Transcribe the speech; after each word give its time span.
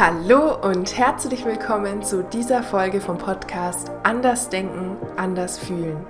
Hallo 0.00 0.54
und 0.62 0.96
herzlich 0.96 1.44
willkommen 1.44 2.04
zu 2.04 2.22
dieser 2.22 2.62
Folge 2.62 3.00
vom 3.00 3.18
Podcast 3.18 3.90
Anders 4.04 4.48
Denken, 4.48 4.96
Anders 5.16 5.58
Fühlen. 5.58 6.06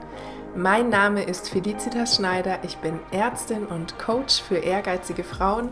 Mein 0.54 0.90
Name 0.90 1.22
ist 1.22 1.48
Felicitas 1.48 2.16
Schneider, 2.16 2.58
ich 2.64 2.76
bin 2.76 3.00
Ärztin 3.12 3.64
und 3.64 3.98
Coach 3.98 4.42
für 4.42 4.56
ehrgeizige 4.56 5.24
Frauen 5.24 5.70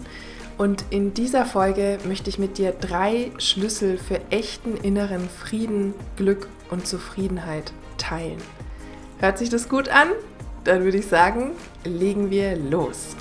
und 0.57 0.87
in 0.89 1.13
dieser 1.13 1.45
Folge 1.45 1.99
möchte 2.07 2.31
ich 2.31 2.39
mit 2.39 2.57
dir 2.57 2.73
drei 2.73 3.33
Schlüssel 3.37 3.99
für 3.99 4.23
echten 4.31 4.79
inneren 4.79 5.29
Frieden, 5.29 5.93
Glück 6.17 6.49
und 6.71 6.87
Zufriedenheit 6.87 7.71
teilen. 7.99 8.39
Hört 9.19 9.37
sich 9.37 9.51
das 9.51 9.69
gut 9.69 9.91
an? 9.91 10.09
Dann 10.65 10.85
würde 10.85 10.97
ich 10.97 11.07
sagen, 11.07 11.51
legen 11.85 12.31
wir 12.31 12.57
los. 12.57 13.15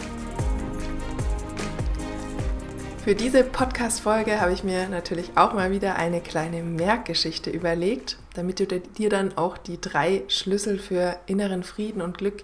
Für 3.06 3.14
diese 3.14 3.44
Podcast-Folge 3.44 4.42
habe 4.42 4.52
ich 4.52 4.64
mir 4.64 4.90
natürlich 4.90 5.38
auch 5.38 5.54
mal 5.54 5.70
wieder 5.70 5.95
eine 5.95 6.22
kleine 6.22 6.64
Merkgeschichte 6.64 7.52
überlegt, 7.52 8.18
damit 8.34 8.59
du 8.59 8.66
dir 8.66 9.09
dann 9.12 9.38
auch 9.38 9.59
die 9.59 9.80
drei 9.80 10.23
Schlüssel 10.28 10.80
für 10.80 11.16
inneren 11.28 11.62
Frieden 11.62 12.02
und 12.02 12.18
Glück 12.18 12.41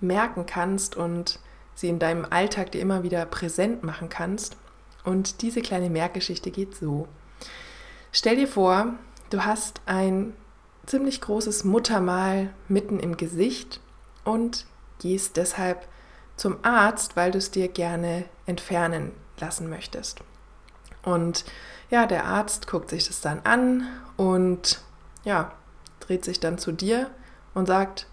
merken 0.00 0.46
kannst 0.46 0.96
und 0.96 1.40
sie 1.74 1.90
in 1.90 1.98
deinem 1.98 2.24
Alltag 2.24 2.72
dir 2.72 2.80
immer 2.80 3.02
wieder 3.02 3.26
präsent 3.26 3.82
machen 3.82 4.08
kannst. 4.08 4.56
Und 5.04 5.42
diese 5.42 5.60
kleine 5.60 5.90
Merkgeschichte 5.90 6.50
geht 6.50 6.74
so. 6.74 7.06
Stell 8.10 8.36
dir 8.36 8.48
vor, 8.48 8.94
du 9.28 9.44
hast 9.44 9.82
ein 9.84 10.32
ziemlich 10.86 11.20
großes 11.20 11.64
Muttermal 11.64 12.48
mitten 12.66 12.98
im 12.98 13.18
Gesicht 13.18 13.78
und 14.24 14.64
gehst 15.00 15.36
deshalb 15.36 15.86
zum 16.34 16.56
Arzt, 16.62 17.14
weil 17.14 17.30
du 17.30 17.36
es 17.36 17.50
dir 17.50 17.68
gerne 17.68 18.24
entfernen 18.46 19.12
lassen 19.40 19.68
möchtest. 19.68 20.20
Und 21.02 21.44
ja, 21.90 22.06
der 22.06 22.24
Arzt 22.24 22.66
guckt 22.66 22.90
sich 22.90 23.06
das 23.06 23.20
dann 23.20 23.40
an 23.44 23.86
und 24.16 24.80
ja, 25.24 25.52
dreht 26.00 26.24
sich 26.24 26.40
dann 26.40 26.58
zu 26.58 26.72
dir 26.72 27.10
und 27.54 27.66
sagt, 27.66 28.06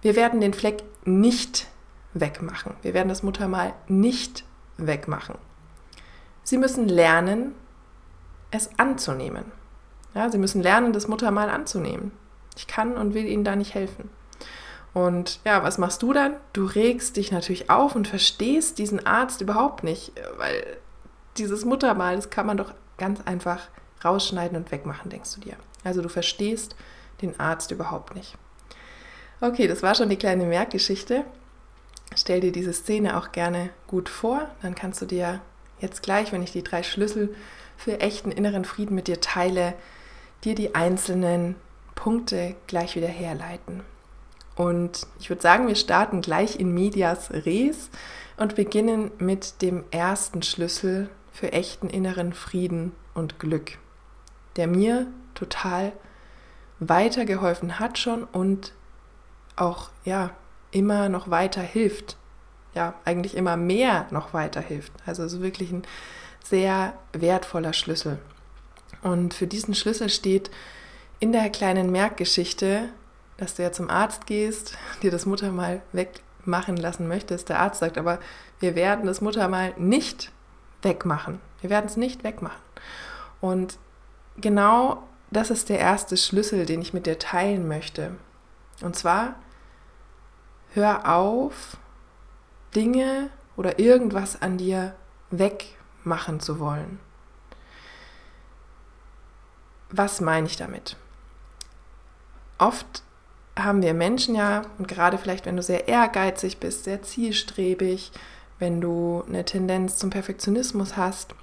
wir 0.00 0.16
werden 0.16 0.40
den 0.40 0.54
Fleck 0.54 0.82
nicht 1.04 1.68
wegmachen. 2.14 2.74
Wir 2.82 2.94
werden 2.94 3.08
das 3.08 3.22
Muttermal 3.22 3.74
nicht 3.88 4.44
wegmachen. 4.76 5.36
Sie 6.42 6.58
müssen 6.58 6.88
lernen, 6.88 7.54
es 8.50 8.70
anzunehmen. 8.78 9.44
Ja, 10.14 10.30
sie 10.30 10.38
müssen 10.38 10.62
lernen, 10.62 10.92
das 10.92 11.08
Muttermal 11.08 11.48
anzunehmen. 11.48 12.12
Ich 12.56 12.66
kann 12.66 12.96
und 12.96 13.14
will 13.14 13.24
ihnen 13.24 13.44
da 13.44 13.56
nicht 13.56 13.74
helfen. 13.74 14.10
Und 14.94 15.40
ja, 15.44 15.62
was 15.62 15.78
machst 15.78 16.02
du 16.02 16.12
dann? 16.12 16.34
Du 16.52 16.66
regst 16.66 17.16
dich 17.16 17.32
natürlich 17.32 17.70
auf 17.70 17.94
und 17.94 18.08
verstehst 18.08 18.78
diesen 18.78 19.06
Arzt 19.06 19.40
überhaupt 19.40 19.84
nicht, 19.84 20.12
weil 20.36 20.64
dieses 21.38 21.64
Muttermal, 21.64 22.16
das 22.16 22.30
kann 22.30 22.46
man 22.46 22.58
doch 22.58 22.74
ganz 22.98 23.20
einfach 23.24 23.68
rausschneiden 24.04 24.56
und 24.56 24.70
wegmachen, 24.70 25.10
denkst 25.10 25.34
du 25.34 25.40
dir. 25.40 25.56
Also 25.84 26.02
du 26.02 26.08
verstehst 26.08 26.76
den 27.22 27.38
Arzt 27.40 27.70
überhaupt 27.70 28.14
nicht. 28.14 28.36
Okay, 29.40 29.66
das 29.66 29.82
war 29.82 29.94
schon 29.94 30.10
die 30.10 30.16
kleine 30.16 30.44
Merkgeschichte. 30.44 31.24
Stell 32.14 32.40
dir 32.40 32.52
diese 32.52 32.74
Szene 32.74 33.16
auch 33.16 33.32
gerne 33.32 33.70
gut 33.86 34.08
vor, 34.08 34.50
dann 34.60 34.74
kannst 34.74 35.00
du 35.00 35.06
dir 35.06 35.40
jetzt 35.80 36.02
gleich, 36.02 36.32
wenn 36.32 36.42
ich 36.42 36.52
die 36.52 36.62
drei 36.62 36.82
Schlüssel 36.82 37.34
für 37.76 38.00
echten 38.00 38.30
inneren 38.30 38.64
Frieden 38.64 38.94
mit 38.94 39.08
dir 39.08 39.20
teile, 39.20 39.74
dir 40.44 40.54
die 40.54 40.74
einzelnen 40.74 41.56
Punkte 41.94 42.54
gleich 42.66 42.94
wieder 42.94 43.08
herleiten. 43.08 43.82
Und 44.54 45.06
ich 45.18 45.30
würde 45.30 45.42
sagen, 45.42 45.66
wir 45.66 45.76
starten 45.76 46.20
gleich 46.20 46.58
in 46.58 46.72
Medias 46.72 47.30
Res 47.30 47.90
und 48.36 48.54
beginnen 48.54 49.10
mit 49.18 49.62
dem 49.62 49.84
ersten 49.90 50.42
Schlüssel 50.42 51.08
für 51.32 51.52
echten 51.52 51.88
inneren 51.88 52.32
Frieden 52.32 52.92
und 53.14 53.38
Glück, 53.38 53.78
der 54.56 54.66
mir 54.66 55.06
total 55.34 55.92
weitergeholfen 56.78 57.78
hat 57.78 57.98
schon 57.98 58.24
und 58.24 58.72
auch 59.56 59.90
ja 60.04 60.30
immer 60.70 61.08
noch 61.08 61.30
weiter 61.30 61.62
hilft. 61.62 62.16
Ja, 62.74 62.94
eigentlich 63.04 63.36
immer 63.36 63.56
mehr 63.56 64.06
noch 64.10 64.32
weiter 64.32 64.60
hilft. 64.60 64.92
Also 65.06 65.24
es 65.24 65.40
wirklich 65.40 65.70
ein 65.72 65.82
sehr 66.42 66.94
wertvoller 67.12 67.72
Schlüssel. 67.72 68.18
Und 69.02 69.34
für 69.34 69.46
diesen 69.46 69.74
Schlüssel 69.74 70.08
steht 70.08 70.50
in 71.20 71.32
der 71.32 71.50
kleinen 71.50 71.90
Merkgeschichte 71.90 72.88
dass 73.42 73.54
du 73.56 73.62
ja 73.62 73.72
zum 73.72 73.90
Arzt 73.90 74.26
gehst, 74.26 74.78
dir 75.02 75.10
das 75.10 75.26
Muttermal 75.26 75.82
wegmachen 75.92 76.76
lassen 76.76 77.08
möchtest. 77.08 77.48
Der 77.48 77.58
Arzt 77.58 77.80
sagt 77.80 77.98
aber, 77.98 78.20
wir 78.60 78.76
werden 78.76 79.04
das 79.04 79.20
Muttermal 79.20 79.74
nicht 79.76 80.30
wegmachen. 80.82 81.40
Wir 81.60 81.68
werden 81.68 81.86
es 81.86 81.96
nicht 81.96 82.22
wegmachen. 82.22 82.62
Und 83.40 83.78
genau 84.36 85.02
das 85.32 85.50
ist 85.50 85.70
der 85.70 85.80
erste 85.80 86.16
Schlüssel, 86.16 86.66
den 86.66 86.80
ich 86.82 86.94
mit 86.94 87.04
dir 87.04 87.18
teilen 87.18 87.66
möchte. 87.66 88.14
Und 88.80 88.94
zwar, 88.94 89.34
hör 90.74 91.12
auf, 91.12 91.76
Dinge 92.76 93.28
oder 93.56 93.80
irgendwas 93.80 94.40
an 94.40 94.56
dir 94.56 94.94
wegmachen 95.30 96.38
zu 96.38 96.60
wollen. 96.60 97.00
Was 99.90 100.20
meine 100.20 100.46
ich 100.46 100.56
damit? 100.56 100.96
Oft 102.58 103.02
haben 103.56 103.82
wir 103.82 103.94
Menschen 103.94 104.34
ja, 104.34 104.62
und 104.78 104.88
gerade 104.88 105.18
vielleicht, 105.18 105.46
wenn 105.46 105.56
du 105.56 105.62
sehr 105.62 105.88
ehrgeizig 105.88 106.58
bist, 106.58 106.84
sehr 106.84 107.02
zielstrebig, 107.02 108.12
wenn 108.58 108.80
du 108.80 109.24
eine 109.28 109.44
Tendenz 109.44 109.98
zum 109.98 110.10
Perfektionismus 110.10 110.96
hast, 110.96 111.34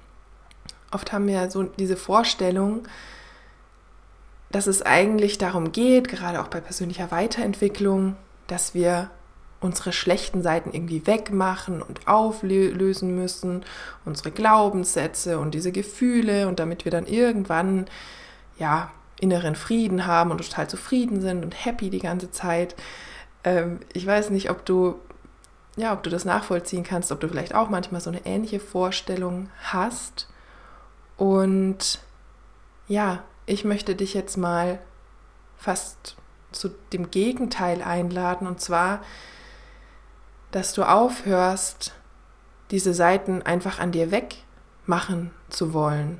oft 0.90 1.12
haben 1.12 1.26
wir 1.26 1.50
so 1.50 1.64
diese 1.64 1.96
Vorstellung, 1.96 2.82
dass 4.50 4.66
es 4.66 4.82
eigentlich 4.82 5.38
darum 5.38 5.70
geht, 5.70 6.08
gerade 6.08 6.40
auch 6.40 6.48
bei 6.48 6.60
persönlicher 6.60 7.10
Weiterentwicklung, 7.10 8.16
dass 8.48 8.74
wir 8.74 9.10
unsere 9.60 9.92
schlechten 9.92 10.42
Seiten 10.42 10.72
irgendwie 10.72 11.06
wegmachen 11.06 11.82
und 11.82 12.08
auflösen 12.08 13.14
müssen, 13.14 13.64
unsere 14.04 14.30
Glaubenssätze 14.30 15.38
und 15.38 15.54
diese 15.54 15.70
Gefühle 15.70 16.48
und 16.48 16.58
damit 16.58 16.84
wir 16.84 16.90
dann 16.90 17.06
irgendwann 17.06 17.86
ja 18.58 18.90
inneren 19.20 19.54
Frieden 19.54 20.06
haben 20.06 20.30
und 20.30 20.38
total 20.38 20.68
zufrieden 20.68 21.20
sind 21.20 21.44
und 21.44 21.64
happy 21.64 21.90
die 21.90 22.00
ganze 22.00 22.30
Zeit. 22.30 22.74
Ähm, 23.44 23.80
ich 23.92 24.06
weiß 24.06 24.30
nicht, 24.30 24.50
ob 24.50 24.64
du, 24.64 24.98
ja, 25.76 25.92
ob 25.92 26.02
du 26.02 26.10
das 26.10 26.24
nachvollziehen 26.24 26.84
kannst, 26.84 27.12
ob 27.12 27.20
du 27.20 27.28
vielleicht 27.28 27.54
auch 27.54 27.68
manchmal 27.68 28.00
so 28.00 28.10
eine 28.10 28.24
ähnliche 28.24 28.60
Vorstellung 28.60 29.50
hast. 29.62 30.28
Und 31.16 32.00
ja, 32.88 33.22
ich 33.46 33.64
möchte 33.64 33.94
dich 33.94 34.14
jetzt 34.14 34.36
mal 34.36 34.78
fast 35.56 36.16
zu 36.50 36.70
dem 36.92 37.10
Gegenteil 37.10 37.82
einladen, 37.82 38.46
und 38.46 38.60
zwar, 38.60 39.02
dass 40.50 40.72
du 40.72 40.82
aufhörst, 40.82 41.94
diese 42.70 42.94
Seiten 42.94 43.42
einfach 43.42 43.78
an 43.78 43.92
dir 43.92 44.10
wegmachen 44.10 45.30
zu 45.50 45.72
wollen 45.72 46.18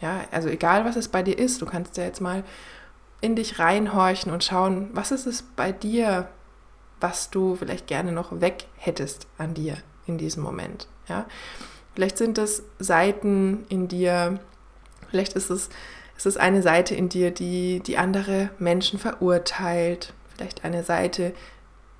ja, 0.00 0.22
also 0.30 0.48
egal 0.48 0.84
was 0.84 0.96
es 0.96 1.08
bei 1.08 1.22
dir 1.22 1.38
ist, 1.38 1.60
du 1.60 1.66
kannst 1.66 1.96
ja 1.96 2.04
jetzt 2.04 2.20
mal 2.20 2.44
in 3.20 3.34
dich 3.34 3.58
reinhorchen 3.58 4.32
und 4.32 4.44
schauen, 4.44 4.90
was 4.92 5.10
ist 5.10 5.26
es 5.26 5.42
bei 5.42 5.72
dir, 5.72 6.28
was 7.00 7.30
du 7.30 7.56
vielleicht 7.56 7.86
gerne 7.86 8.12
noch 8.12 8.40
weg 8.40 8.66
hättest 8.76 9.26
an 9.38 9.54
dir 9.54 9.76
in 10.06 10.18
diesem 10.18 10.42
Moment. 10.42 10.86
Ja? 11.08 11.26
Vielleicht 11.94 12.18
sind 12.18 12.38
es 12.38 12.62
Seiten 12.78 13.64
in 13.68 13.88
dir, 13.88 14.38
vielleicht 15.10 15.34
ist 15.34 15.50
es, 15.50 15.68
ist 16.16 16.26
es 16.26 16.36
eine 16.36 16.62
Seite 16.62 16.94
in 16.94 17.08
dir, 17.08 17.32
die, 17.32 17.80
die 17.80 17.98
andere 17.98 18.50
Menschen 18.58 18.98
verurteilt, 18.98 20.12
vielleicht 20.34 20.64
eine 20.64 20.84
Seite, 20.84 21.32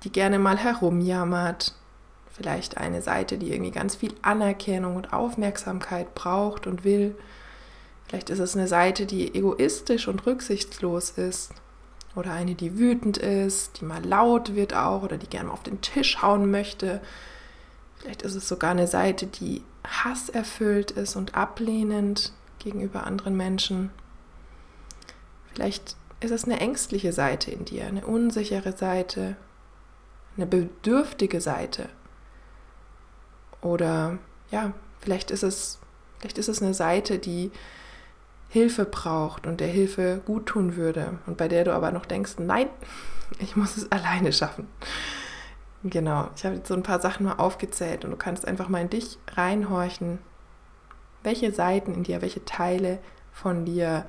die 0.03 0.11
gerne 0.11 0.39
mal 0.39 0.57
herumjammert, 0.57 1.75
vielleicht 2.31 2.77
eine 2.77 3.01
Seite, 3.01 3.37
die 3.37 3.51
irgendwie 3.51 3.71
ganz 3.71 3.97
viel 3.97 4.13
Anerkennung 4.21 4.95
und 4.95 5.11
Aufmerksamkeit 5.11 6.15
braucht 6.15 6.67
und 6.67 6.85
will. 6.85 7.15
Vielleicht 8.09 8.31
ist 8.31 8.39
es 8.39 8.57
eine 8.57 8.67
Seite, 8.67 9.05
die 9.05 9.35
egoistisch 9.35 10.07
und 10.07 10.25
rücksichtslos 10.25 11.11
ist. 11.11 11.51
Oder 12.15 12.33
eine, 12.33 12.55
die 12.55 12.79
wütend 12.79 13.19
ist, 13.19 13.79
die 13.79 13.85
mal 13.85 14.03
laut 14.03 14.55
wird 14.55 14.73
auch 14.73 15.03
oder 15.03 15.17
die 15.17 15.29
gerne 15.29 15.51
auf 15.51 15.61
den 15.61 15.79
Tisch 15.81 16.23
hauen 16.23 16.49
möchte. 16.49 17.01
Vielleicht 17.97 18.23
ist 18.23 18.33
es 18.33 18.47
sogar 18.47 18.71
eine 18.71 18.87
Seite, 18.87 19.27
die 19.27 19.63
hasserfüllt 19.85 20.89
ist 20.89 21.15
und 21.15 21.35
ablehnend 21.35 22.33
gegenüber 22.57 23.05
anderen 23.05 23.37
Menschen. 23.37 23.91
Vielleicht 25.53 25.95
ist 26.19 26.31
es 26.31 26.45
eine 26.45 26.59
ängstliche 26.59 27.13
Seite 27.13 27.51
in 27.51 27.65
dir, 27.65 27.85
eine 27.85 28.07
unsichere 28.07 28.75
Seite, 28.75 29.35
eine 30.35 30.47
bedürftige 30.47 31.41
Seite. 31.41 31.89
Oder 33.61 34.17
ja, 34.49 34.73
vielleicht 34.99 35.29
ist 35.29 35.43
es, 35.43 35.77
vielleicht 36.17 36.39
ist 36.39 36.49
es 36.49 36.61
eine 36.61 36.73
Seite, 36.73 37.19
die 37.19 37.51
Hilfe 38.49 38.85
braucht 38.85 39.45
und 39.45 39.59
der 39.59 39.67
Hilfe 39.67 40.21
gut 40.25 40.47
tun 40.47 40.75
würde 40.75 41.19
und 41.27 41.37
bei 41.37 41.47
der 41.47 41.63
du 41.63 41.73
aber 41.73 41.91
noch 41.91 42.05
denkst, 42.05 42.33
nein, 42.39 42.67
ich 43.37 43.55
muss 43.55 43.77
es 43.77 43.91
alleine 43.91 44.33
schaffen. 44.33 44.67
Genau, 45.83 46.29
ich 46.35 46.43
habe 46.45 46.55
jetzt 46.55 46.67
so 46.67 46.73
ein 46.73 46.83
paar 46.83 46.99
Sachen 46.99 47.25
mal 47.25 47.35
aufgezählt 47.35 48.03
und 48.03 48.11
du 48.11 48.17
kannst 48.17 48.45
einfach 48.45 48.67
mal 48.67 48.81
in 48.81 48.89
dich 48.89 49.17
reinhorchen. 49.33 50.19
Welche 51.23 51.53
Seiten 51.53 51.93
in 51.93 52.03
dir, 52.03 52.21
welche 52.21 52.43
Teile 52.43 52.99
von 53.31 53.65
dir 53.65 54.05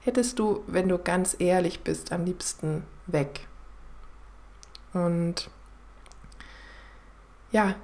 hättest 0.00 0.38
du, 0.38 0.62
wenn 0.66 0.88
du 0.88 0.98
ganz 0.98 1.36
ehrlich 1.38 1.80
bist, 1.80 2.12
am 2.12 2.24
liebsten 2.24 2.84
weg? 3.06 3.46
Und 4.94 5.50
ja, 7.50 7.74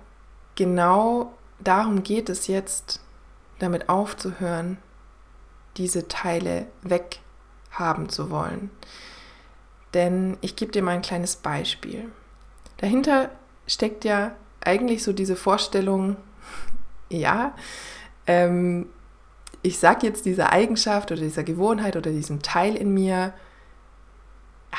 genau 0.55 1.34
darum 1.58 2.02
geht 2.02 2.28
es 2.28 2.46
jetzt, 2.46 3.00
damit 3.58 3.88
aufzuhören, 3.88 4.78
diese 5.79 6.09
Teile 6.09 6.67
weghaben 6.83 8.09
zu 8.09 8.31
wollen. 8.31 8.71
Denn 9.95 10.37
ich 10.41 10.57
gebe 10.57 10.73
dir 10.73 10.83
mal 10.83 10.93
ein 10.93 11.03
kleines 11.03 11.37
Beispiel. 11.37 12.11
Dahinter 12.77 13.31
steckt 13.67 14.05
ja 14.05 14.33
eigentlich 14.61 15.03
so 15.03 15.13
diese 15.13 15.37
Vorstellung, 15.37 16.17
ja, 17.09 17.55
ähm, 18.27 18.87
ich 19.63 19.79
sage 19.79 20.07
jetzt 20.07 20.27
dieser 20.27 20.53
Eigenschaft 20.53 21.11
oder 21.11 21.21
dieser 21.21 21.43
Gewohnheit 21.43 21.97
oder 21.97 22.11
diesem 22.11 22.43
Teil 22.43 22.77
in 22.77 22.95
mir, 22.95 23.33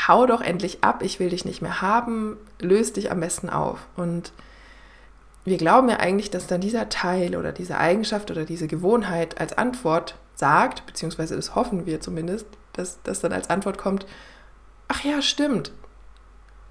hau 0.07 0.25
doch 0.25 0.41
endlich 0.41 0.83
ab, 0.83 1.01
ich 1.03 1.19
will 1.19 1.29
dich 1.29 1.45
nicht 1.45 1.61
mehr 1.61 1.81
haben, 1.81 2.37
löst 2.61 2.95
dich 2.95 3.11
am 3.11 3.19
besten 3.19 3.49
auf. 3.49 3.87
Und 3.97 4.31
wir 5.43 5.57
glauben 5.57 5.89
ja 5.89 5.97
eigentlich, 5.97 6.29
dass 6.29 6.47
dann 6.47 6.61
dieser 6.61 6.89
Teil 6.89 7.35
oder 7.35 7.51
diese 7.51 7.77
Eigenschaft 7.77 8.31
oder 8.31 8.45
diese 8.45 8.67
Gewohnheit 8.67 9.41
als 9.41 9.57
Antwort 9.57 10.15
sagt, 10.39 10.85
beziehungsweise 10.85 11.35
das 11.35 11.53
hoffen 11.53 11.85
wir 11.85 12.01
zumindest, 12.01 12.47
dass 12.73 12.99
das 13.03 13.19
dann 13.19 13.33
als 13.33 13.49
Antwort 13.49 13.77
kommt, 13.77 14.05
ach 14.87 15.03
ja, 15.03 15.21
stimmt, 15.21 15.71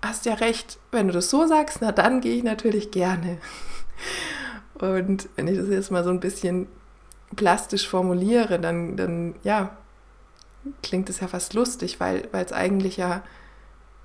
hast 0.02 0.26
ja 0.26 0.34
recht, 0.34 0.78
wenn 0.90 1.08
du 1.08 1.12
das 1.12 1.30
so 1.30 1.46
sagst, 1.46 1.78
na 1.80 1.92
dann 1.92 2.20
gehe 2.20 2.36
ich 2.36 2.42
natürlich 2.42 2.90
gerne. 2.90 3.38
Und 4.74 5.28
wenn 5.36 5.48
ich 5.48 5.58
das 5.58 5.68
jetzt 5.68 5.90
mal 5.90 6.04
so 6.04 6.10
ein 6.10 6.20
bisschen 6.20 6.66
plastisch 7.36 7.88
formuliere, 7.88 8.58
dann, 8.58 8.96
dann 8.96 9.34
ja, 9.42 9.76
klingt 10.82 11.10
es 11.10 11.20
ja 11.20 11.28
fast 11.28 11.54
lustig, 11.54 12.00
weil 12.00 12.28
es 12.32 12.52
eigentlich 12.52 12.96
ja, 12.96 13.22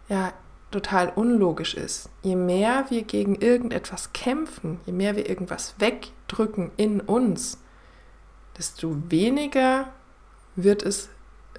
ja 0.09 0.33
total 0.71 1.09
unlogisch 1.15 1.75
ist. 1.75 2.09
Je 2.23 2.35
mehr 2.35 2.85
wir 2.89 3.03
gegen 3.03 3.35
irgendetwas 3.35 4.11
kämpfen, 4.13 4.79
je 4.85 4.93
mehr 4.93 5.15
wir 5.15 5.29
irgendwas 5.29 5.75
wegdrücken 5.77 6.71
in 6.75 6.99
uns, 6.99 7.59
desto 8.57 8.95
weniger 9.09 9.91
wird 10.55 10.83
es 10.83 11.09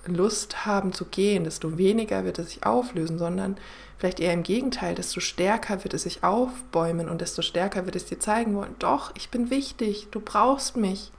Lust 0.07 0.67
haben 0.67 0.93
zu 0.93 1.07
gehen, 1.07 1.45
desto 1.45 1.79
weniger 1.79 2.25
wird 2.25 2.39
es 2.39 2.51
sich 2.51 2.67
auflösen, 2.67 3.19
sondern 3.19 3.57
vielleicht 3.99 4.21
eher 4.21 4.33
im 4.33 4.43
Gegenteil, 4.43 4.95
desto 4.95 5.21
stärker 5.21 5.83
wird 5.83 5.95
es 5.95 6.03
sich 6.03 6.23
aufbäumen 6.23 7.09
und 7.09 7.21
desto 7.21 7.43
stärker 7.43 7.87
wird 7.87 7.97
es 7.97 8.05
dir 8.05 8.19
zeigen 8.19 8.55
wollen, 8.55 8.75
doch, 8.79 9.13
ich 9.17 9.31
bin 9.31 9.51
wichtig, 9.51 10.09
du 10.11 10.21
brauchst 10.21 10.77
mich. 10.77 11.11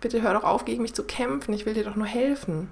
Bitte 0.00 0.22
hör 0.22 0.34
doch 0.34 0.44
auf, 0.44 0.64
gegen 0.64 0.82
mich 0.82 0.94
zu 0.94 1.02
kämpfen, 1.04 1.54
ich 1.54 1.66
will 1.66 1.74
dir 1.74 1.84
doch 1.84 1.96
nur 1.96 2.06
helfen. 2.06 2.70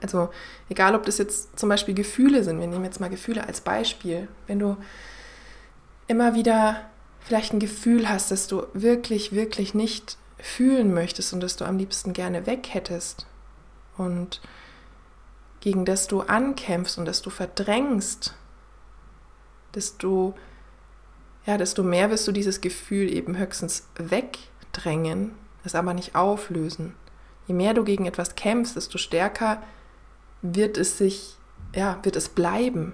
Also 0.00 0.30
egal, 0.68 0.94
ob 0.94 1.04
das 1.04 1.18
jetzt 1.18 1.58
zum 1.58 1.68
Beispiel 1.68 1.94
Gefühle 1.94 2.44
sind, 2.44 2.60
wir 2.60 2.66
nehmen 2.66 2.84
jetzt 2.84 3.00
mal 3.00 3.10
Gefühle 3.10 3.46
als 3.46 3.60
Beispiel. 3.60 4.28
Wenn 4.46 4.58
du 4.58 4.76
immer 6.06 6.34
wieder 6.34 6.88
vielleicht 7.20 7.52
ein 7.52 7.60
Gefühl 7.60 8.08
hast, 8.08 8.30
dass 8.30 8.46
du 8.46 8.66
wirklich, 8.72 9.32
wirklich 9.32 9.74
nicht 9.74 10.16
fühlen 10.38 10.94
möchtest 10.94 11.32
und 11.32 11.40
dass 11.40 11.56
du 11.56 11.64
am 11.64 11.78
liebsten 11.78 12.12
gerne 12.12 12.46
weg 12.46 12.68
hättest 12.72 13.26
und 13.96 14.40
gegen 15.60 15.84
das 15.84 16.06
du 16.06 16.20
ankämpfst 16.20 16.98
und 16.98 17.04
das 17.04 17.22
du 17.22 17.30
verdrängst, 17.30 18.34
desto, 19.74 20.34
ja, 21.46 21.58
desto 21.58 21.82
mehr 21.82 22.10
wirst 22.10 22.26
du 22.28 22.32
dieses 22.32 22.60
Gefühl 22.60 23.12
eben 23.12 23.36
höchstens 23.36 23.88
wegdrängen, 23.96 25.32
es 25.64 25.74
aber 25.74 25.94
nicht 25.94 26.14
auflösen. 26.14 26.94
Je 27.46 27.54
mehr 27.54 27.74
du 27.74 27.82
gegen 27.82 28.06
etwas 28.06 28.36
kämpfst, 28.36 28.76
desto 28.76 28.98
stärker 28.98 29.62
wird 30.42 30.78
es 30.78 30.98
sich, 30.98 31.36
ja, 31.74 31.98
wird 32.02 32.14
es 32.14 32.28
bleiben. 32.28 32.92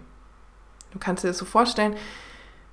Du 0.92 0.98
kannst 0.98 1.24
dir 1.24 1.28
das 1.28 1.38
so 1.38 1.44
vorstellen, 1.44 1.96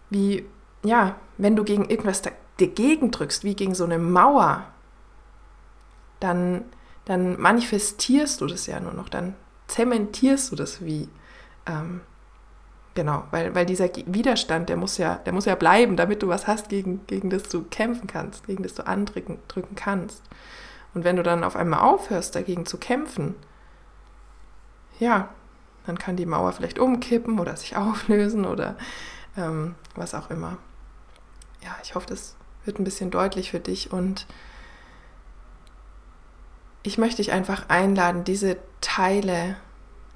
wie, 0.09 0.45
ja, 0.83 1.15
wenn 1.37 1.55
du 1.55 1.63
gegen 1.63 1.89
irgendwas 1.89 2.21
dagegen 2.61 3.11
drückst, 3.11 3.43
wie 3.43 3.55
gegen 3.55 3.75
so 3.75 3.83
eine 3.83 3.97
Mauer, 3.97 4.65
dann, 6.19 6.65
dann 7.05 7.39
manifestierst 7.39 8.41
du 8.41 8.47
das 8.47 8.67
ja 8.67 8.79
nur 8.79 8.93
noch, 8.93 9.09
dann 9.09 9.35
zementierst 9.67 10.51
du 10.51 10.55
das 10.55 10.83
wie. 10.83 11.09
Ähm, 11.65 12.01
genau, 12.93 13.23
weil, 13.31 13.55
weil 13.55 13.65
dieser 13.65 13.89
Widerstand, 14.05 14.69
der 14.69 14.77
muss 14.77 14.97
ja, 14.97 15.15
der 15.15 15.33
muss 15.33 15.45
ja 15.45 15.55
bleiben, 15.55 15.95
damit 15.95 16.21
du 16.23 16.27
was 16.27 16.47
hast, 16.47 16.69
gegen, 16.69 17.05
gegen 17.07 17.29
das 17.29 17.43
du 17.43 17.63
kämpfen 17.63 18.07
kannst, 18.07 18.47
gegen 18.47 18.63
das 18.63 18.73
du 18.73 18.85
andrücken 18.85 19.39
drücken 19.47 19.75
kannst. 19.75 20.23
Und 20.93 21.03
wenn 21.03 21.15
du 21.15 21.23
dann 21.23 21.43
auf 21.43 21.55
einmal 21.55 21.81
aufhörst, 21.81 22.35
dagegen 22.35 22.65
zu 22.65 22.77
kämpfen, 22.77 23.35
ja, 24.99 25.29
dann 25.85 25.97
kann 25.97 26.15
die 26.15 26.25
Mauer 26.25 26.51
vielleicht 26.51 26.79
umkippen 26.79 27.39
oder 27.39 27.55
sich 27.55 27.75
auflösen 27.77 28.45
oder 28.45 28.75
ähm, 29.37 29.75
was 29.95 30.13
auch 30.13 30.29
immer. 30.29 30.57
Ja, 31.63 31.75
ich 31.83 31.95
hoffe, 31.95 32.07
das 32.07 32.35
wird 32.65 32.79
ein 32.79 32.83
bisschen 32.83 33.11
deutlich 33.11 33.51
für 33.51 33.59
dich 33.59 33.91
und 33.91 34.27
ich 36.83 36.97
möchte 36.97 37.17
dich 37.17 37.31
einfach 37.31 37.69
einladen, 37.69 38.23
diese 38.23 38.57
Teile 38.81 39.55